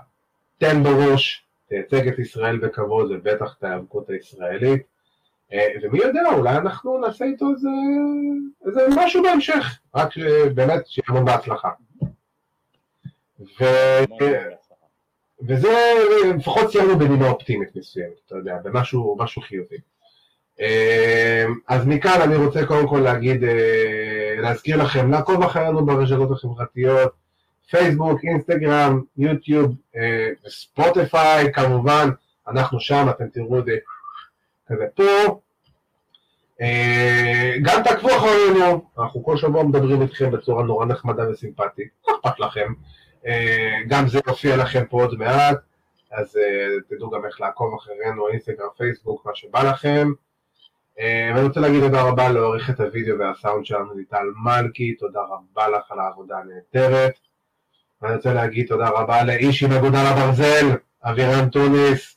[0.59, 4.83] תן בראש, תייצג את ישראל בכבוד ובטח את ההיאבקות הישראלית.
[5.53, 7.69] אה, ומי יודע, אולי אנחנו נעשה איתו איזה,
[8.67, 10.09] איזה משהו בהמשך, רק
[10.55, 11.71] באמת שיהיה המון בהצלחה.
[13.41, 13.65] ו...
[15.43, 15.93] וזה,
[16.37, 19.77] לפחות סיימנו בנימה אופטימית מסוימת, אתה יודע, במשהו חיובי.
[21.69, 23.43] אז מכאן אני רוצה קודם כל להגיד,
[24.39, 27.13] להזכיר לכם, לעקוב אחרינו ברשתות החברתיות,
[27.71, 29.75] פייסבוק, אינסטגרם, יוטיוב,
[30.49, 32.09] ספוטיפיי כמובן,
[32.49, 33.77] אנחנו שם, אתם תראו את זה
[34.69, 35.41] כזה פה.
[37.63, 42.73] גם תעקבו אחרינו, אנחנו כל שבוע מדברים איתכם בצורה נורא נחמדה וסימפטית, לא אכפת לכם.
[43.89, 45.59] גם זה יופיע לכם פה עוד מעט,
[46.13, 46.39] אז
[46.89, 50.09] תדעו גם איך לעקוב אחרינו, אינסטגרם, פייסבוק, מה שבא לכם.
[50.99, 55.99] ואני רוצה להגיד תודה רבה לעורכת הוידאו והסאונד שלנו, ליטל מלכי, תודה רבה לך על
[55.99, 57.13] העבודה הנהדרת.
[58.03, 60.67] ואני רוצה להגיד תודה רבה לאיש עם אגודל הברזל,
[61.03, 62.17] אבירן טוניס.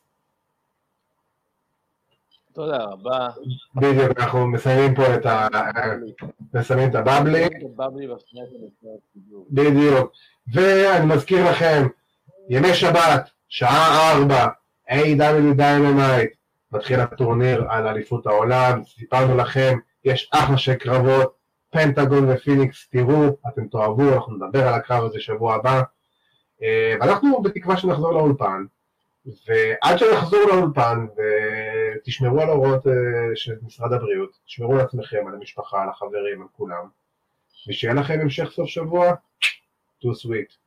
[2.53, 3.27] תודה רבה.
[3.75, 5.47] בדיוק, אנחנו מסיימים פה את ה...
[6.53, 7.45] מסיימים את הבבלי.
[9.49, 10.13] בדיוק.
[10.53, 11.87] ואני מזכיר לכם,
[12.49, 14.47] ימי שבת, שעה ארבע,
[14.89, 15.57] A.W.
[15.57, 16.35] Dynamite,
[16.71, 21.33] מתחיל הטורניר על אליפות העולם, סיפרנו לכם, יש אחלה של קרבות,
[21.71, 25.81] פנטגון ופיניקס, תראו, אתם תאהבו, אנחנו נדבר על הקרב הזה שבוע הבא,
[27.01, 28.63] ואנחנו בתקווה שנחזור לאולפן,
[29.25, 31.05] ועד שנחזור לאולפן
[31.97, 32.83] ותשמרו על ההוראות
[33.35, 36.87] של משרד הבריאות, תשמרו על עצמכם, על המשפחה, על החברים, על כולם,
[37.67, 39.13] ושיהיה לכם המשך סוף שבוע,
[40.01, 40.57] to sweet.